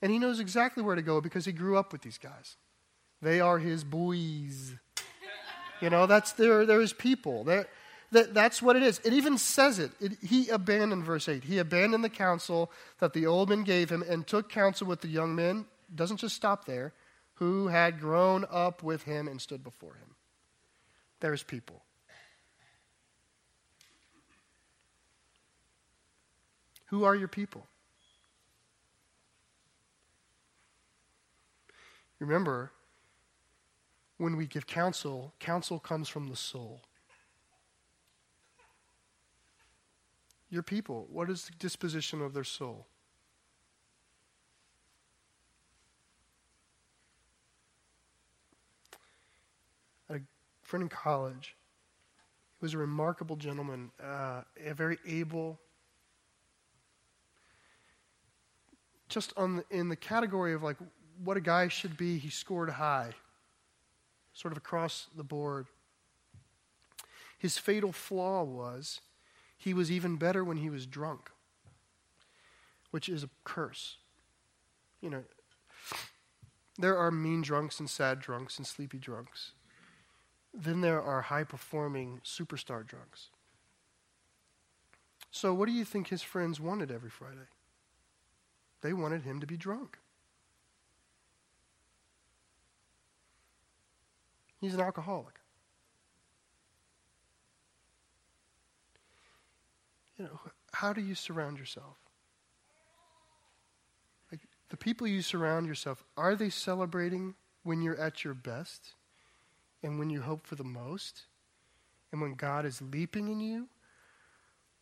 And 0.00 0.10
he 0.10 0.18
knows 0.18 0.40
exactly 0.40 0.82
where 0.82 0.96
to 0.96 1.02
go 1.02 1.20
because 1.20 1.44
he 1.44 1.52
grew 1.52 1.76
up 1.76 1.92
with 1.92 2.00
these 2.00 2.18
guys. 2.18 2.56
They 3.20 3.38
are 3.38 3.58
his 3.58 3.84
boys. 3.84 4.76
You 5.82 5.90
know, 5.90 6.06
that's 6.06 6.32
they're, 6.32 6.64
they're 6.64 6.80
his 6.80 6.94
people. 6.94 7.44
They're, 7.44 7.66
that, 8.12 8.32
that's 8.32 8.62
what 8.62 8.76
it 8.76 8.82
is. 8.82 9.00
It 9.04 9.12
even 9.12 9.36
says 9.36 9.78
it. 9.78 9.92
it. 10.00 10.12
He 10.22 10.48
abandoned, 10.48 11.04
verse 11.04 11.28
8, 11.28 11.44
he 11.44 11.58
abandoned 11.58 12.02
the 12.02 12.08
counsel 12.08 12.70
that 13.00 13.12
the 13.12 13.26
old 13.26 13.50
men 13.50 13.64
gave 13.64 13.90
him 13.90 14.02
and 14.08 14.26
took 14.26 14.48
counsel 14.48 14.86
with 14.86 15.00
the 15.00 15.08
young 15.08 15.34
men. 15.34 15.66
Doesn't 15.94 16.18
just 16.18 16.36
stop 16.36 16.64
there, 16.64 16.92
who 17.34 17.68
had 17.68 18.00
grown 18.00 18.44
up 18.50 18.82
with 18.82 19.02
him 19.02 19.28
and 19.28 19.40
stood 19.40 19.62
before 19.62 19.94
him. 19.94 20.14
There's 21.20 21.42
people. 21.42 21.82
Who 26.86 27.04
are 27.04 27.14
your 27.14 27.28
people? 27.28 27.66
Remember, 32.18 32.72
when 34.16 34.36
we 34.36 34.46
give 34.46 34.66
counsel, 34.66 35.34
counsel 35.38 35.78
comes 35.78 36.08
from 36.08 36.28
the 36.28 36.36
soul. 36.36 36.80
Your 40.50 40.62
people, 40.62 41.06
what 41.10 41.28
is 41.28 41.44
the 41.44 41.52
disposition 41.58 42.22
of 42.22 42.32
their 42.32 42.44
soul? 42.44 42.86
I 50.08 50.14
had 50.14 50.22
a 50.22 50.66
friend 50.66 50.82
in 50.84 50.88
college, 50.88 51.54
he 52.58 52.64
was 52.64 52.72
a 52.72 52.78
remarkable 52.78 53.36
gentleman, 53.36 53.90
uh, 54.02 54.42
a 54.64 54.72
very 54.72 54.98
able, 55.06 55.60
just 59.10 59.34
on 59.36 59.56
the, 59.56 59.64
in 59.70 59.90
the 59.90 59.96
category 59.96 60.54
of 60.54 60.62
like 60.62 60.78
what 61.22 61.36
a 61.36 61.42
guy 61.42 61.68
should 61.68 61.96
be, 61.98 62.16
he 62.16 62.30
scored 62.30 62.70
high, 62.70 63.10
sort 64.32 64.52
of 64.52 64.58
across 64.58 65.08
the 65.14 65.24
board. 65.24 65.66
His 67.38 67.58
fatal 67.58 67.92
flaw 67.92 68.42
was 68.44 69.00
he 69.58 69.74
was 69.74 69.90
even 69.90 70.16
better 70.16 70.44
when 70.44 70.58
he 70.58 70.70
was 70.70 70.86
drunk, 70.86 71.30
which 72.92 73.08
is 73.08 73.24
a 73.24 73.30
curse. 73.44 73.96
You 75.00 75.10
know, 75.10 75.24
there 76.78 76.96
are 76.96 77.10
mean 77.10 77.42
drunks 77.42 77.80
and 77.80 77.90
sad 77.90 78.20
drunks 78.20 78.56
and 78.56 78.66
sleepy 78.66 78.98
drunks. 78.98 79.52
Then 80.54 80.80
there 80.80 81.02
are 81.02 81.22
high 81.22 81.44
performing 81.44 82.20
superstar 82.24 82.86
drunks. 82.86 83.28
So, 85.30 85.52
what 85.52 85.66
do 85.66 85.72
you 85.72 85.84
think 85.84 86.08
his 86.08 86.22
friends 86.22 86.58
wanted 86.60 86.90
every 86.90 87.10
Friday? 87.10 87.48
They 88.80 88.92
wanted 88.92 89.22
him 89.22 89.40
to 89.40 89.46
be 89.46 89.56
drunk. 89.56 89.98
He's 94.60 94.74
an 94.74 94.80
alcoholic. 94.80 95.40
You 100.18 100.24
know, 100.24 100.40
how 100.72 100.92
do 100.92 101.00
you 101.00 101.14
surround 101.14 101.58
yourself? 101.58 101.96
Like 104.32 104.40
the 104.68 104.76
people 104.76 105.06
you 105.06 105.22
surround 105.22 105.66
yourself, 105.66 106.02
are 106.16 106.34
they 106.34 106.50
celebrating 106.50 107.34
when 107.62 107.82
you're 107.82 108.00
at 108.00 108.24
your 108.24 108.34
best 108.34 108.94
and 109.82 109.98
when 109.98 110.10
you 110.10 110.22
hope 110.22 110.46
for 110.46 110.56
the 110.56 110.64
most 110.64 111.22
and 112.10 112.20
when 112.20 112.34
God 112.34 112.66
is 112.66 112.82
leaping 112.82 113.28
in 113.28 113.40
you? 113.40 113.68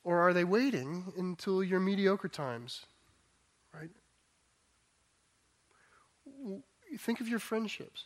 Or 0.05 0.21
are 0.21 0.33
they 0.33 0.45
waiting 0.45 1.13
until 1.19 1.63
your 1.63 1.81
mediocre 1.81 2.29
times? 2.29 2.87
Right? 3.75 3.91
Think 6.99 7.21
of 7.21 7.29
your 7.29 7.41
friendships. 7.41 8.05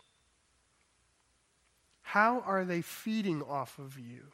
How 2.03 2.41
are 2.41 2.65
they 2.65 2.81
feeding 2.81 3.43
off 3.43 3.79
of 3.79 3.99
you? 3.99 4.33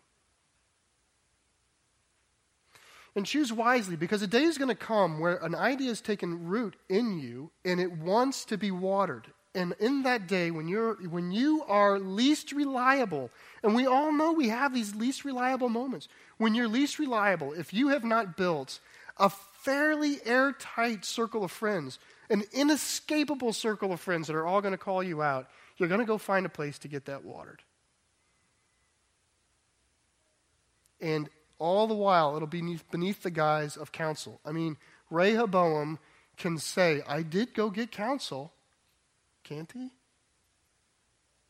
And 3.16 3.24
choose 3.24 3.50
wisely 3.50 3.96
because 3.96 4.20
a 4.20 4.26
day 4.26 4.42
is 4.42 4.58
going 4.58 4.68
to 4.68 4.74
come 4.74 5.18
where 5.18 5.36
an 5.36 5.54
idea 5.54 5.88
has 5.88 6.02
taken 6.02 6.46
root 6.46 6.76
in 6.90 7.18
you 7.18 7.50
and 7.64 7.80
it 7.80 7.90
wants 7.90 8.44
to 8.44 8.58
be 8.58 8.70
watered. 8.70 9.26
And 9.54 9.74
in 9.80 10.02
that 10.02 10.28
day, 10.28 10.50
when, 10.50 10.68
you're, 10.68 10.96
when 11.08 11.32
you 11.32 11.64
are 11.66 11.98
least 11.98 12.52
reliable, 12.52 13.30
and 13.62 13.74
we 13.74 13.86
all 13.86 14.12
know 14.12 14.32
we 14.32 14.50
have 14.50 14.74
these 14.74 14.94
least 14.94 15.24
reliable 15.24 15.70
moments, 15.70 16.08
when 16.36 16.54
you're 16.54 16.68
least 16.68 16.98
reliable, 16.98 17.54
if 17.54 17.72
you 17.72 17.88
have 17.88 18.04
not 18.04 18.36
built 18.36 18.80
a 19.16 19.30
fairly 19.30 20.18
airtight 20.26 21.06
circle 21.06 21.42
of 21.42 21.50
friends, 21.50 21.98
an 22.28 22.44
inescapable 22.52 23.54
circle 23.54 23.94
of 23.94 24.00
friends 24.00 24.26
that 24.26 24.36
are 24.36 24.46
all 24.46 24.60
going 24.60 24.72
to 24.72 24.78
call 24.78 25.02
you 25.02 25.22
out, 25.22 25.48
you're 25.78 25.88
going 25.88 26.00
to 26.00 26.06
go 26.06 26.18
find 26.18 26.44
a 26.44 26.50
place 26.50 26.78
to 26.80 26.88
get 26.88 27.06
that 27.06 27.24
watered. 27.24 27.62
And 31.00 31.30
all 31.58 31.86
the 31.86 31.94
while, 31.94 32.36
it'll 32.36 32.46
be 32.46 32.60
beneath, 32.60 32.90
beneath 32.90 33.22
the 33.22 33.30
guise 33.30 33.76
of 33.76 33.92
counsel. 33.92 34.40
I 34.44 34.52
mean, 34.52 34.76
Rehoboam 35.10 35.98
can 36.36 36.58
say, 36.58 37.02
I 37.08 37.22
did 37.22 37.54
go 37.54 37.70
get 37.70 37.90
counsel. 37.90 38.52
Can't 39.42 39.70
he? 39.72 39.90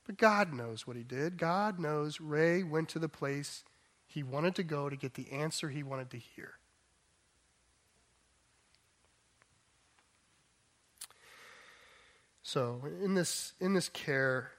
But 0.07 0.17
God 0.17 0.53
knows 0.53 0.87
what 0.87 0.97
he 0.97 1.03
did. 1.03 1.39
God 1.39 1.81
knows 1.81 2.21
Ray 2.21 2.63
went 2.63 2.89
to 2.91 2.99
the 2.99 3.09
place 3.09 3.65
he 4.07 4.23
wanted 4.23 4.55
to 4.55 4.63
go 4.63 4.89
to 4.89 4.97
get 4.97 5.15
the 5.15 5.31
answer 5.33 5.69
he 5.69 5.83
wanted 5.83 6.11
to 6.11 6.19
hear. 6.19 6.53
So, 12.43 12.83
in 13.03 13.15
this, 13.15 13.55
in 13.61 13.75
this 13.75 13.89
care, 13.89 14.53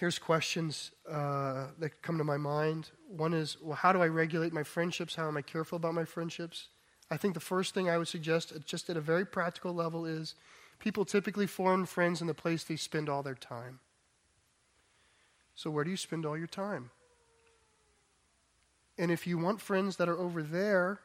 here's 0.00 0.18
questions 0.18 0.92
uh, 1.10 1.66
that 1.78 2.00
come 2.00 2.16
to 2.16 2.24
my 2.24 2.38
mind. 2.38 2.88
One 3.06 3.34
is, 3.34 3.58
well, 3.62 3.76
how 3.76 3.92
do 3.92 4.00
I 4.00 4.06
regulate 4.06 4.50
my 4.50 4.62
friendships? 4.62 5.14
How 5.14 5.28
am 5.28 5.36
I 5.36 5.42
careful 5.42 5.76
about 5.76 5.92
my 5.92 6.06
friendships? 6.06 6.68
I 7.10 7.18
think 7.18 7.34
the 7.34 7.40
first 7.40 7.74
thing 7.74 7.90
I 7.90 7.98
would 7.98 8.08
suggest, 8.08 8.50
uh, 8.50 8.60
just 8.64 8.88
at 8.88 8.96
a 8.96 9.00
very 9.02 9.26
practical 9.26 9.74
level, 9.74 10.06
is 10.06 10.36
people 10.78 11.04
typically 11.04 11.46
form 11.46 11.84
friends 11.84 12.22
in 12.22 12.28
the 12.28 12.34
place 12.34 12.64
they 12.64 12.76
spend 12.76 13.10
all 13.10 13.22
their 13.22 13.34
time. 13.34 13.80
So, 15.54 15.70
where 15.70 15.84
do 15.84 15.90
you 15.90 15.98
spend 15.98 16.24
all 16.24 16.38
your 16.38 16.46
time? 16.46 16.90
And 18.96 19.10
if 19.10 19.26
you 19.26 19.36
want 19.36 19.60
friends 19.60 19.96
that 19.96 20.08
are 20.08 20.18
over 20.18 20.42
there, 20.42 21.00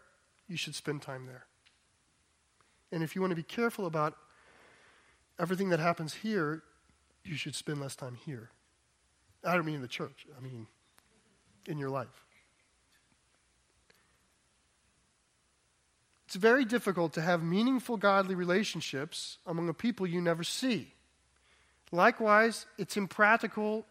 you 0.47 0.55
should 0.55 0.75
spend 0.75 1.01
time 1.01 1.25
there. 1.25 1.47
And 2.93 3.03
if 3.03 3.13
you 3.13 3.19
want 3.19 3.31
to 3.31 3.35
be 3.35 3.43
careful 3.43 3.87
about 3.87 4.15
everything 5.37 5.67
that 5.69 5.81
happens 5.81 6.13
here, 6.13 6.63
you 7.25 7.35
should 7.35 7.55
spend 7.55 7.81
less 7.81 7.97
time 7.97 8.15
here. 8.25 8.51
I 9.45 9.53
don't 9.53 9.65
mean 9.65 9.75
in 9.75 9.81
the 9.81 9.87
church, 9.87 10.25
I 10.37 10.41
mean 10.41 10.67
in 11.67 11.77
your 11.77 11.89
life. 11.89 12.25
It's 16.25 16.35
very 16.35 16.65
difficult 16.65 17.13
to 17.13 17.21
have 17.21 17.43
meaningful 17.43 17.97
godly 17.97 18.35
relationships 18.35 19.37
among 19.45 19.69
a 19.69 19.73
people 19.73 20.05
you 20.07 20.21
never 20.21 20.43
see. 20.43 20.93
Likewise, 21.91 22.65
it's 22.77 22.97
impractical 22.97 23.85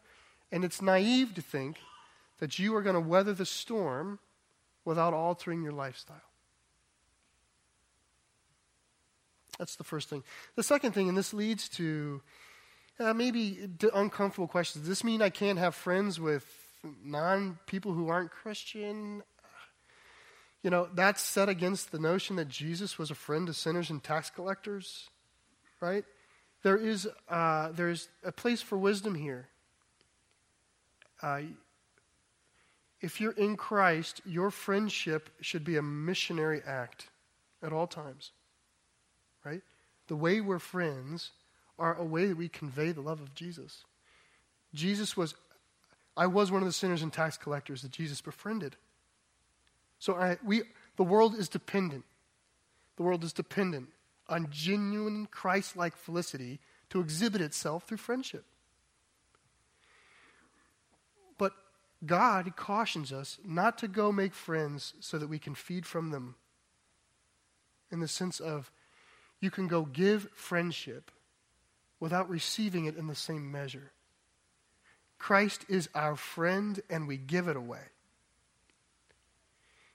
and 0.52 0.64
it's 0.64 0.82
naive 0.82 1.34
to 1.34 1.40
think 1.40 1.78
that 2.38 2.58
you 2.58 2.74
are 2.76 2.82
going 2.82 2.94
to 2.94 3.00
weather 3.00 3.32
the 3.32 3.46
storm 3.46 4.18
without 4.84 5.14
altering 5.14 5.62
your 5.62 5.72
lifestyle. 5.72 6.20
That's 9.58 9.76
the 9.76 9.84
first 9.84 10.10
thing. 10.10 10.24
The 10.56 10.62
second 10.62 10.92
thing, 10.92 11.08
and 11.08 11.16
this 11.16 11.32
leads 11.32 11.68
to 11.70 12.20
Uh, 12.98 13.12
maybe 13.12 13.68
uncomfortable 13.92 14.46
questions. 14.46 14.82
Does 14.82 14.88
this 14.88 15.04
mean 15.04 15.20
I 15.20 15.30
can't 15.30 15.58
have 15.58 15.74
friends 15.74 16.20
with 16.20 16.46
non 17.02 17.58
people 17.66 17.92
who 17.92 18.08
aren't 18.08 18.30
Christian? 18.30 19.22
You 20.62 20.70
know, 20.70 20.88
that's 20.94 21.20
set 21.20 21.48
against 21.48 21.90
the 21.90 21.98
notion 21.98 22.36
that 22.36 22.48
Jesus 22.48 22.96
was 22.96 23.10
a 23.10 23.14
friend 23.14 23.48
to 23.48 23.52
sinners 23.52 23.90
and 23.90 24.02
tax 24.02 24.30
collectors, 24.30 25.10
right? 25.80 26.04
There 26.62 26.76
is, 26.76 27.08
uh, 27.28 27.72
there 27.72 27.90
is 27.90 28.08
a 28.24 28.32
place 28.32 28.62
for 28.62 28.78
wisdom 28.78 29.14
here. 29.14 29.48
Uh, 31.20 31.40
if 33.00 33.20
you're 33.20 33.32
in 33.32 33.56
Christ, 33.56 34.22
your 34.24 34.50
friendship 34.50 35.28
should 35.40 35.64
be 35.64 35.76
a 35.76 35.82
missionary 35.82 36.62
act 36.66 37.08
at 37.62 37.72
all 37.72 37.86
times, 37.86 38.30
right? 39.44 39.60
The 40.06 40.16
way 40.16 40.40
we're 40.40 40.58
friends 40.58 41.32
are 41.78 41.94
a 41.94 42.04
way 42.04 42.26
that 42.26 42.36
we 42.36 42.48
convey 42.48 42.92
the 42.92 43.00
love 43.00 43.20
of 43.20 43.34
Jesus. 43.34 43.84
Jesus 44.74 45.16
was, 45.16 45.34
I 46.16 46.26
was 46.26 46.50
one 46.50 46.62
of 46.62 46.66
the 46.66 46.72
sinners 46.72 47.02
and 47.02 47.12
tax 47.12 47.36
collectors 47.36 47.82
that 47.82 47.90
Jesus 47.90 48.20
befriended. 48.20 48.76
So 49.98 50.14
I, 50.14 50.38
we, 50.44 50.62
the 50.96 51.04
world 51.04 51.34
is 51.34 51.48
dependent. 51.48 52.04
The 52.96 53.02
world 53.02 53.24
is 53.24 53.32
dependent 53.32 53.88
on 54.28 54.48
genuine 54.50 55.26
Christ 55.30 55.76
like 55.76 55.96
felicity 55.96 56.60
to 56.90 57.00
exhibit 57.00 57.40
itself 57.40 57.84
through 57.84 57.98
friendship. 57.98 58.44
But 61.38 61.52
God 62.06 62.54
cautions 62.56 63.12
us 63.12 63.38
not 63.44 63.78
to 63.78 63.88
go 63.88 64.12
make 64.12 64.34
friends 64.34 64.94
so 65.00 65.18
that 65.18 65.28
we 65.28 65.38
can 65.38 65.54
feed 65.54 65.86
from 65.86 66.10
them. 66.10 66.36
In 67.90 68.00
the 68.00 68.08
sense 68.08 68.40
of, 68.40 68.70
you 69.40 69.50
can 69.50 69.68
go 69.68 69.82
give 69.82 70.28
friendship 70.34 71.10
without 72.04 72.28
receiving 72.28 72.84
it 72.84 72.98
in 72.98 73.06
the 73.06 73.14
same 73.14 73.50
measure. 73.50 73.90
Christ 75.18 75.64
is 75.70 75.88
our 75.94 76.16
friend, 76.16 76.82
and 76.90 77.08
we 77.08 77.16
give 77.16 77.48
it 77.48 77.56
away. 77.56 77.80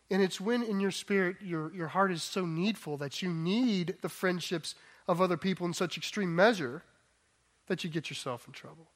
And 0.10 0.20
it's 0.20 0.41
when 0.41 0.64
in 0.64 0.80
your 0.80 0.89
spirit 0.89 1.36
your, 1.39 1.72
your 1.72 1.89
heart 1.89 2.12
is 2.12 2.24
so 2.24 2.47
needful 2.47 2.97
that 2.97 3.22
you 3.22 3.30
need 3.30 3.97
the 4.01 4.10
friendships 4.10 4.74
of 5.07 5.22
other 5.22 5.38
people 5.38 5.68
in 5.68 5.74
such 5.76 5.97
extreme 5.97 6.36
measure 6.36 6.82
that 7.68 7.84
you 7.84 7.91
get 7.91 8.10
yourself 8.10 8.47
in 8.47 8.53
trouble. 8.53 8.88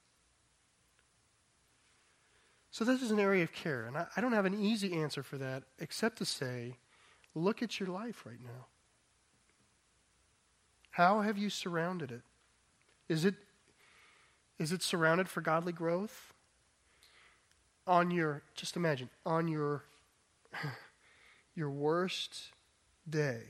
So, 2.72 2.84
this 2.84 3.03
is 3.03 3.11
an 3.11 3.20
area 3.20 3.43
of 3.43 3.53
care. 3.53 3.86
And 3.86 3.95
I, 3.95 4.07
I 4.18 4.22
don't 4.22 4.34
have 4.34 4.45
an 4.45 4.59
easy 4.59 4.91
answer 4.93 5.22
for 5.22 5.38
that 5.38 5.61
except 5.78 6.18
to 6.18 6.26
say, 6.26 6.78
look 7.36 7.61
at 7.61 7.80
your 7.80 7.89
life 7.89 8.26
right 8.26 8.41
now. 8.43 8.66
How 10.89 11.22
have 11.22 11.38
you 11.38 11.51
surrounded 11.51 12.11
it? 12.11 12.24
Is 13.14 13.26
it, 13.26 13.36
is 14.57 14.72
it 14.72 14.82
surrounded 14.82 15.30
for 15.30 15.41
godly 15.41 15.72
growth? 15.72 16.34
On 17.86 18.09
your, 18.09 18.41
just 18.55 18.76
imagine, 18.76 19.09
on 19.24 19.47
your 19.47 19.84
your 21.55 21.70
worst 21.70 22.51
day. 23.07 23.41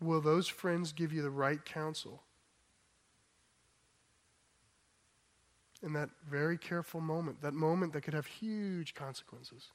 Will 0.00 0.20
those 0.20 0.48
friends 0.48 0.90
give 0.90 1.12
you 1.12 1.22
the 1.22 1.30
right 1.30 1.64
counsel? 1.64 2.24
In 5.84 5.92
that 5.92 6.10
very 6.28 6.58
careful 6.58 7.00
moment, 7.00 7.42
that 7.42 7.54
moment 7.54 7.92
that 7.92 8.00
could 8.00 8.14
have 8.14 8.26
huge 8.26 8.94
consequences. 8.94 9.68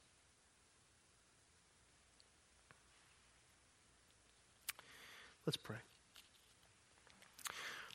Let's 5.48 5.56
pray. 5.56 5.76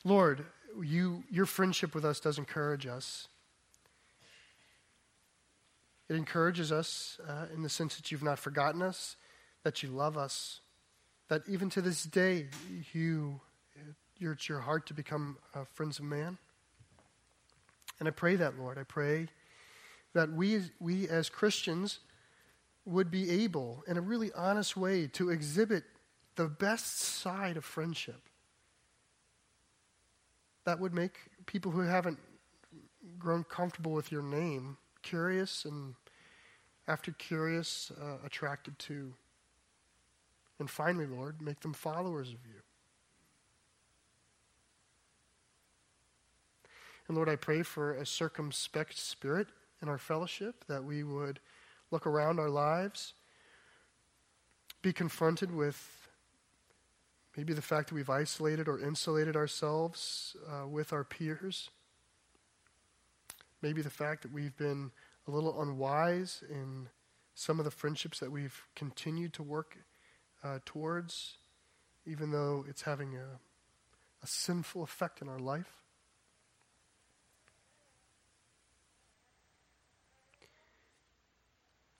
Lord, 0.02 0.44
you, 0.82 1.22
your 1.30 1.46
friendship 1.46 1.94
with 1.94 2.04
us 2.04 2.18
does 2.18 2.36
encourage 2.36 2.84
us. 2.84 3.28
It 6.08 6.16
encourages 6.16 6.72
us 6.72 7.20
uh, 7.28 7.46
in 7.54 7.62
the 7.62 7.68
sense 7.68 7.94
that 7.94 8.10
you've 8.10 8.24
not 8.24 8.40
forgotten 8.40 8.82
us, 8.82 9.14
that 9.62 9.84
you 9.84 9.90
love 9.90 10.18
us, 10.18 10.62
that 11.28 11.42
even 11.48 11.70
to 11.70 11.80
this 11.80 12.02
day, 12.02 12.48
you, 12.92 13.40
it's 14.20 14.48
your 14.48 14.58
heart 14.58 14.86
to 14.86 14.94
become 14.94 15.36
uh, 15.54 15.62
friends 15.74 16.00
of 16.00 16.06
man. 16.06 16.38
And 18.00 18.08
I 18.08 18.10
pray 18.10 18.34
that, 18.34 18.58
Lord. 18.58 18.78
I 18.78 18.82
pray 18.82 19.28
that 20.12 20.32
we, 20.32 20.60
we 20.80 21.08
as 21.08 21.28
Christians 21.28 22.00
would 22.84 23.12
be 23.12 23.30
able, 23.30 23.84
in 23.86 23.96
a 23.96 24.00
really 24.00 24.32
honest 24.32 24.76
way, 24.76 25.06
to 25.12 25.30
exhibit 25.30 25.84
the 26.36 26.48
best 26.48 26.98
side 26.98 27.56
of 27.56 27.64
friendship. 27.64 28.20
That 30.64 30.80
would 30.80 30.94
make 30.94 31.18
people 31.46 31.70
who 31.70 31.80
haven't 31.80 32.18
grown 33.18 33.44
comfortable 33.44 33.92
with 33.92 34.10
your 34.10 34.22
name 34.22 34.78
curious 35.02 35.64
and, 35.64 35.94
after 36.88 37.12
curious, 37.12 37.92
uh, 38.00 38.16
attracted 38.24 38.78
to. 38.80 39.12
And 40.58 40.70
finally, 40.70 41.06
Lord, 41.06 41.42
make 41.42 41.60
them 41.60 41.74
followers 41.74 42.28
of 42.28 42.38
you. 42.46 42.60
And 47.06 47.16
Lord, 47.16 47.28
I 47.28 47.36
pray 47.36 47.62
for 47.62 47.92
a 47.92 48.06
circumspect 48.06 48.96
spirit 48.96 49.48
in 49.82 49.88
our 49.88 49.98
fellowship, 49.98 50.64
that 50.68 50.82
we 50.82 51.04
would 51.04 51.40
look 51.90 52.06
around 52.06 52.40
our 52.40 52.48
lives, 52.48 53.12
be 54.80 54.92
confronted 54.92 55.54
with 55.54 56.03
maybe 57.36 57.52
the 57.52 57.62
fact 57.62 57.88
that 57.88 57.94
we've 57.94 58.10
isolated 58.10 58.68
or 58.68 58.78
insulated 58.78 59.36
ourselves 59.36 60.36
uh, 60.48 60.66
with 60.66 60.92
our 60.92 61.04
peers 61.04 61.70
maybe 63.64 63.80
the 63.80 63.88
fact 63.88 64.20
that 64.20 64.30
we've 64.30 64.56
been 64.58 64.90
a 65.26 65.30
little 65.30 65.62
unwise 65.62 66.44
in 66.50 66.86
some 67.34 67.58
of 67.58 67.64
the 67.64 67.70
friendships 67.70 68.20
that 68.20 68.30
we've 68.30 68.66
continued 68.76 69.32
to 69.32 69.42
work 69.42 69.78
uh, 70.44 70.58
towards, 70.66 71.38
even 72.04 72.30
though 72.30 72.66
it's 72.68 72.82
having 72.82 73.16
a, 73.16 73.40
a 74.22 74.26
sinful 74.26 74.82
effect 74.82 75.22
in 75.22 75.30
our 75.30 75.38
life. 75.38 75.80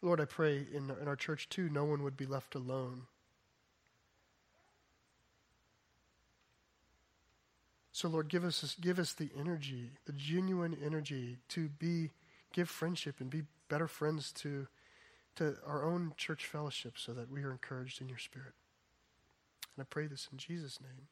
Lord, 0.03 0.21
I 0.21 0.27
pray 0.27 0.67
in, 0.71 0.93
in 1.01 1.09
our 1.09 1.17
church 1.17 1.49
too, 1.49 1.71
no 1.71 1.87
one 1.87 2.03
would 2.03 2.19
be 2.19 2.27
left 2.27 2.55
alone. 2.55 3.05
So, 8.05 8.11
Lord, 8.11 8.29
give 8.29 8.45
us, 8.45 8.77
give 8.83 8.99
us 8.99 9.15
the 9.15 9.31
energy, 9.35 9.93
the 10.05 10.13
genuine 10.13 10.77
energy 10.85 11.39
to 11.49 11.71
be, 11.71 12.11
give 12.53 12.69
friendship 12.69 13.15
and 13.19 13.31
be 13.31 13.45
better 13.71 13.89
friends 13.89 14.31
to, 14.43 14.67
to 15.37 15.57
our 15.67 15.87
own 15.87 16.13
church 16.19 16.45
fellowship 16.45 16.99
so 16.99 17.15
that 17.15 17.31
we 17.31 17.43
are 17.45 17.51
encouraged 17.51 18.03
in 18.03 18.11
your 18.11 18.19
spirit. 18.19 18.53
And 19.75 19.83
I 19.83 19.87
pray 19.89 20.07
this 20.07 20.29
in 20.31 20.37
Jesus' 20.37 20.83
name. 20.83 21.09